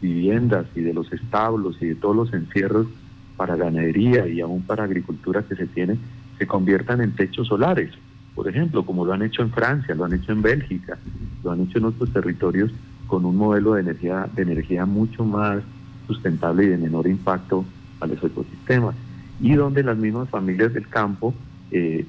viviendas 0.00 0.66
y 0.74 0.80
de 0.80 0.92
los 0.92 1.12
establos 1.12 1.76
y 1.80 1.86
de 1.86 1.94
todos 1.94 2.16
los 2.16 2.32
encierros 2.32 2.88
para 3.36 3.54
ganadería 3.54 4.26
y 4.26 4.40
aún 4.40 4.62
para 4.62 4.82
agricultura 4.82 5.42
que 5.42 5.54
se 5.54 5.66
tiene 5.66 5.96
se 6.38 6.46
conviertan 6.48 7.00
en 7.02 7.14
techos 7.14 7.46
solares, 7.46 7.92
por 8.34 8.48
ejemplo, 8.48 8.84
como 8.84 9.04
lo 9.04 9.12
han 9.12 9.22
hecho 9.22 9.42
en 9.42 9.52
Francia, 9.52 9.94
lo 9.94 10.04
han 10.04 10.14
hecho 10.14 10.32
en 10.32 10.42
Bélgica, 10.42 10.98
lo 11.44 11.52
han 11.52 11.60
hecho 11.60 11.78
en 11.78 11.84
otros 11.84 12.12
territorios 12.12 12.72
con 13.06 13.24
un 13.24 13.36
modelo 13.36 13.74
de 13.74 13.82
energía, 13.82 14.28
de 14.34 14.42
energía 14.42 14.86
mucho 14.86 15.24
más 15.24 15.62
sustentable 16.08 16.64
y 16.64 16.68
de 16.68 16.78
menor 16.78 17.06
impacto 17.06 17.64
a 18.00 18.06
los 18.06 18.22
ecosistemas, 18.22 18.96
y 19.40 19.54
donde 19.54 19.84
las 19.84 19.96
mismas 19.96 20.28
familias 20.30 20.74
del 20.74 20.88
campo 20.88 21.32
eh, 21.70 22.04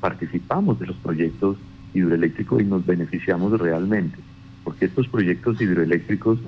participamos 0.00 0.78
de 0.80 0.86
los 0.86 0.96
proyectos 0.96 1.56
hidroeléctricos 1.94 2.62
y 2.62 2.64
nos 2.64 2.86
beneficiamos 2.86 3.58
realmente, 3.60 4.18
porque 4.64 4.86
estos 4.86 5.08
proyectos 5.08 5.60
hidroeléctricos 5.60 6.38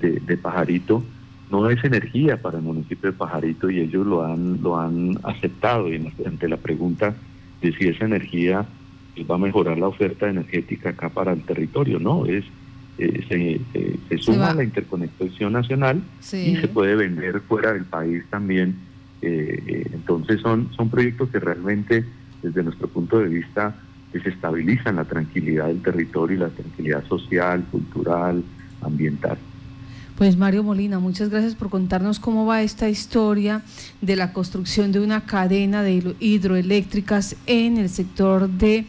de, 0.00 0.20
de 0.20 0.36
Pajarito 0.36 1.02
no 1.50 1.68
es 1.68 1.84
energía 1.84 2.40
para 2.40 2.58
el 2.58 2.64
municipio 2.64 3.12
de 3.12 3.16
Pajarito 3.16 3.70
y 3.70 3.80
ellos 3.80 4.06
lo 4.06 4.24
han, 4.24 4.62
lo 4.62 4.78
han 4.78 5.18
aceptado 5.22 5.92
y 5.92 5.96
ante 6.24 6.48
la 6.48 6.56
pregunta 6.56 7.14
de 7.60 7.72
si 7.74 7.88
esa 7.88 8.06
energía 8.06 8.66
va 9.30 9.34
a 9.34 9.38
mejorar 9.38 9.78
la 9.78 9.88
oferta 9.88 10.28
energética 10.28 10.90
acá 10.90 11.10
para 11.10 11.32
el 11.32 11.42
territorio, 11.42 11.98
no, 11.98 12.24
es, 12.26 12.44
se, 12.96 13.60
se, 14.08 14.18
suma 14.18 14.50
a 14.50 14.54
la 14.54 14.64
interconexión 14.64 15.52
nacional 15.52 16.02
y 16.32 16.56
se 16.56 16.68
puede 16.68 16.94
vender 16.96 17.40
fuera 17.40 17.72
del 17.72 17.84
país 17.84 18.24
también. 18.30 18.76
Entonces 19.22 20.40
son, 20.40 20.70
son 20.76 20.90
proyectos 20.90 21.30
que 21.30 21.38
realmente 21.38 22.04
desde 22.42 22.62
nuestro 22.62 22.88
punto 22.88 23.18
de 23.20 23.28
vista 23.28 23.74
desestabilizan 24.12 24.96
la 24.96 25.04
tranquilidad 25.04 25.68
del 25.68 25.80
territorio 25.80 26.36
y 26.36 26.40
la 26.40 26.48
tranquilidad 26.48 27.04
social, 27.06 27.64
cultural, 27.70 28.42
ambiental. 28.82 29.38
Pues 30.16 30.36
Mario 30.36 30.62
Molina, 30.62 30.98
muchas 30.98 31.30
gracias 31.30 31.54
por 31.54 31.70
contarnos 31.70 32.20
cómo 32.20 32.44
va 32.44 32.62
esta 32.62 32.88
historia 32.88 33.62
de 34.02 34.16
la 34.16 34.32
construcción 34.32 34.92
de 34.92 35.00
una 35.00 35.22
cadena 35.22 35.82
de 35.82 36.14
hidroeléctricas 36.20 37.36
en 37.46 37.78
el 37.78 37.88
sector 37.88 38.48
de 38.48 38.86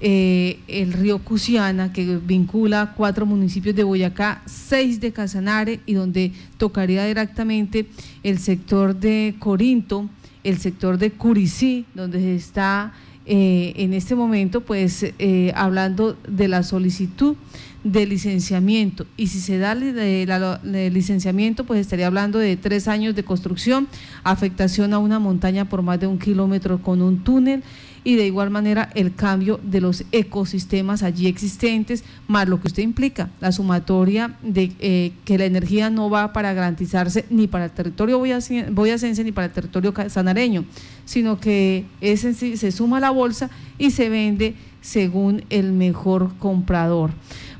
eh, 0.00 0.58
el 0.66 0.92
río 0.92 1.18
Cusiana, 1.18 1.92
que 1.92 2.18
vincula 2.18 2.94
cuatro 2.96 3.26
municipios 3.26 3.76
de 3.76 3.84
Boyacá, 3.84 4.42
seis 4.44 5.00
de 5.00 5.12
Casanare 5.12 5.80
y 5.86 5.94
donde 5.94 6.32
tocaría 6.58 7.06
directamente 7.06 7.86
el 8.22 8.38
sector 8.38 8.96
de 8.96 9.36
Corinto, 9.38 10.08
el 10.42 10.58
sector 10.58 10.98
de 10.98 11.10
Curicí, 11.12 11.86
donde 11.94 12.18
se 12.20 12.34
está 12.34 12.92
eh, 13.26 13.72
en 13.76 13.94
este 13.94 14.14
momento 14.14 14.60
pues 14.60 15.06
eh, 15.18 15.52
hablando 15.54 16.18
de 16.28 16.48
la 16.48 16.62
solicitud 16.62 17.36
de 17.82 18.06
licenciamiento. 18.06 19.06
Y 19.16 19.28
si 19.28 19.40
se 19.40 19.58
da 19.58 19.72
el 19.72 20.92
licenciamiento 20.92 21.64
pues 21.64 21.80
estaría 21.80 22.06
hablando 22.06 22.38
de 22.38 22.56
tres 22.56 22.88
años 22.88 23.14
de 23.14 23.24
construcción, 23.24 23.88
afectación 24.24 24.92
a 24.92 24.98
una 24.98 25.18
montaña 25.18 25.66
por 25.66 25.82
más 25.82 26.00
de 26.00 26.06
un 26.06 26.18
kilómetro 26.18 26.82
con 26.82 27.00
un 27.00 27.24
túnel 27.24 27.62
y 28.04 28.16
de 28.16 28.26
igual 28.26 28.50
manera 28.50 28.90
el 28.94 29.14
cambio 29.14 29.58
de 29.62 29.80
los 29.80 30.04
ecosistemas 30.12 31.02
allí 31.02 31.26
existentes, 31.26 32.04
más 32.28 32.48
lo 32.48 32.60
que 32.60 32.68
usted 32.68 32.82
implica, 32.82 33.30
la 33.40 33.50
sumatoria 33.50 34.36
de 34.42 34.72
eh, 34.78 35.12
que 35.24 35.38
la 35.38 35.46
energía 35.46 35.88
no 35.88 36.10
va 36.10 36.32
para 36.34 36.52
garantizarse 36.52 37.24
ni 37.30 37.48
para 37.48 37.64
el 37.64 37.70
territorio 37.70 38.18
boyacense 38.18 39.24
ni 39.24 39.32
para 39.32 39.46
el 39.46 39.52
territorio 39.52 39.94
sanareño, 40.08 40.64
sino 41.06 41.40
que 41.40 41.86
ese 42.02 42.34
se 42.34 42.72
suma 42.72 42.98
a 42.98 43.00
la 43.00 43.10
bolsa 43.10 43.50
y 43.78 43.90
se 43.90 44.10
vende 44.10 44.54
según 44.82 45.44
el 45.48 45.72
mejor 45.72 46.36
comprador. 46.38 47.10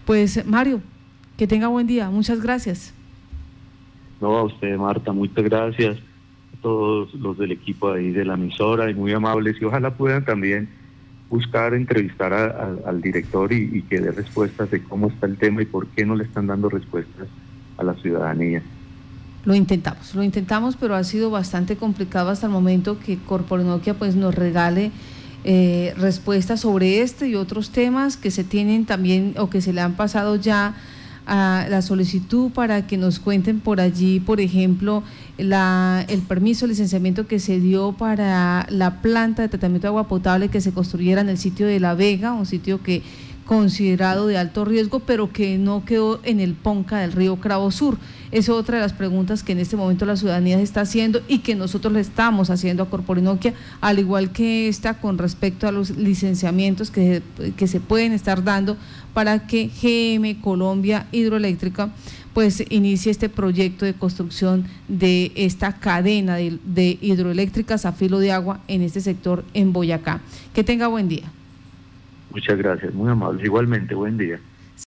Pues 0.05 0.45
Mario, 0.45 0.83
que 1.39 1.47
tenga 1.47 1.69
buen 1.69 1.87
día, 1.87 2.11
muchas 2.11 2.43
gracias. 2.43 2.93
No, 4.21 4.37
a 4.37 4.45
usted 4.45 4.77
Marta, 4.77 5.13
muchas 5.13 5.43
gracias 5.45 5.97
todos 6.65 7.13
los 7.13 7.37
del 7.37 7.53
equipo 7.53 7.93
ahí 7.93 8.11
de 8.11 8.25
la 8.25 8.35
emisora 8.35 8.91
y 8.91 8.95
muy 8.95 9.13
amables 9.13 9.57
y 9.61 9.67
ojalá 9.67 9.91
puedan 9.91 10.25
también 10.25 10.71
buscar 11.29 11.75
entrevistar 11.75 12.33
al 12.33 13.03
director 13.03 13.53
y, 13.53 13.83
que 13.83 14.01
dé 14.01 14.11
respuestas 14.13 14.71
de 14.71 14.83
cómo 14.83 15.09
está 15.09 15.27
el 15.27 15.37
tema 15.37 15.61
y 15.61 15.67
por 15.67 15.87
qué 15.89 16.07
no 16.07 16.17
le 16.17 16.25
están 16.25 16.47
dando 16.47 16.71
respuestas 16.71 17.29
a 17.77 17.85
la 17.85 17.93
ciudadanía. 17.97 18.63
Lo 19.45 19.55
intentamos, 19.55 20.15
lo 20.15 20.23
intentamos, 20.23 20.77
pero 20.77 20.95
ha 20.95 21.05
sido 21.05 21.29
bastante 21.29 21.77
complicado 21.77 22.31
hasta 22.31 22.47
el 22.47 22.53
momento 22.53 22.99
que 22.99 23.19
Corporinoquia 23.19 23.93
pues 23.93 24.17
nos 24.17 24.35
regale 24.35 24.91
eh, 25.45 25.93
respuestas 25.99 26.61
sobre 26.61 27.03
este 27.03 27.29
y 27.29 27.35
otros 27.35 27.71
temas 27.71 28.17
que 28.17 28.31
se 28.31 28.43
tienen 28.43 28.87
también 28.87 29.35
o 29.37 29.51
que 29.51 29.61
se 29.61 29.75
le 29.75 29.83
han 29.83 29.97
pasado 29.97 30.37
ya 30.37 30.75
a 31.27 31.67
la 31.71 31.83
solicitud 31.83 32.51
para 32.51 32.87
que 32.87 32.97
nos 32.97 33.19
cuenten 33.19 33.61
por 33.61 33.81
allí, 33.81 34.21
por 34.21 34.41
ejemplo, 34.41 35.03
la, 35.39 36.05
el 36.09 36.21
permiso, 36.21 36.67
licenciamiento 36.67 37.27
que 37.27 37.39
se 37.39 37.61
dio 37.61 37.93
para 37.93 38.67
la 38.69 39.03
planta 39.03 39.43
de 39.43 39.49
tratamiento 39.49 39.87
de 39.87 39.89
agua 39.89 40.09
potable 40.09 40.49
que 40.49 40.61
se 40.61 40.73
construyera 40.73 41.21
en 41.21 41.29
el 41.29 41.39
sitio 41.39 41.67
de 41.67 41.81
La 41.81 41.95
Vega, 41.95 42.33
un 42.33 42.47
sitio 42.47 42.83
que 42.83 43.03
considerado 43.45 44.27
de 44.27 44.39
alto 44.39 44.65
riesgo, 44.65 45.01
pero 45.01 45.33
que 45.33 45.59
no 45.59 45.85
quedó 45.85 46.21
en 46.25 46.41
el 46.41 46.55
Ponca 46.55 46.99
del 46.99 47.13
río 47.13 47.37
Cravo 47.37 47.71
Sur. 47.71 47.99
Es 48.31 48.49
otra 48.49 48.77
de 48.77 48.83
las 48.83 48.93
preguntas 48.93 49.43
que 49.43 49.53
en 49.53 49.59
este 49.59 49.77
momento 49.77 50.07
la 50.07 50.17
ciudadanía 50.17 50.57
se 50.57 50.63
está 50.63 50.81
haciendo 50.81 51.21
y 51.29 51.39
que 51.39 51.55
nosotros 51.55 51.93
le 51.93 52.01
estamos 52.01 52.51
haciendo 52.51 52.83
a 52.83 52.91
Corporinoquia, 52.91 53.55
al 53.81 53.99
igual 53.99 54.33
que 54.33 54.69
esta 54.69 54.95
con 54.95 55.19
respecto 55.19 55.69
a 55.69 55.73
los 55.73 55.91
licenciamientos 55.91 56.91
que, 56.91 57.23
que 57.57 57.67
se 57.67 57.81
pueden 57.81 58.13
estar 58.13 58.43
dando 58.45 58.77
para 59.15 59.47
que 59.47 59.69
GM 59.69 60.41
Colombia 60.41 61.07
Hidroeléctrica 61.13 61.91
pues 62.35 62.65
inicie 62.69 63.13
este 63.13 63.29
proyecto 63.29 63.85
de 63.85 63.95
construcción 63.95 64.65
de 64.89 65.31
esta 65.37 65.79
cadena 65.79 66.35
de, 66.37 66.99
hidroeléctricas 67.01 67.87
a 67.87 67.93
filo 67.93 68.19
de 68.19 68.33
agua 68.33 68.61
en 68.67 68.83
este 68.83 69.01
sector 69.01 69.45
en 69.55 69.73
Boyacá. 69.73 70.21
Que 70.53 70.65
tenga 70.65 70.89
buen 70.89 71.09
día. 71.09 71.31
Muchas 72.33 72.59
gracias, 72.59 72.93
muy 72.93 73.09
amable. 73.09 73.45
Igualmente, 73.45 73.95
buen 73.95 74.19
día. 74.19 74.41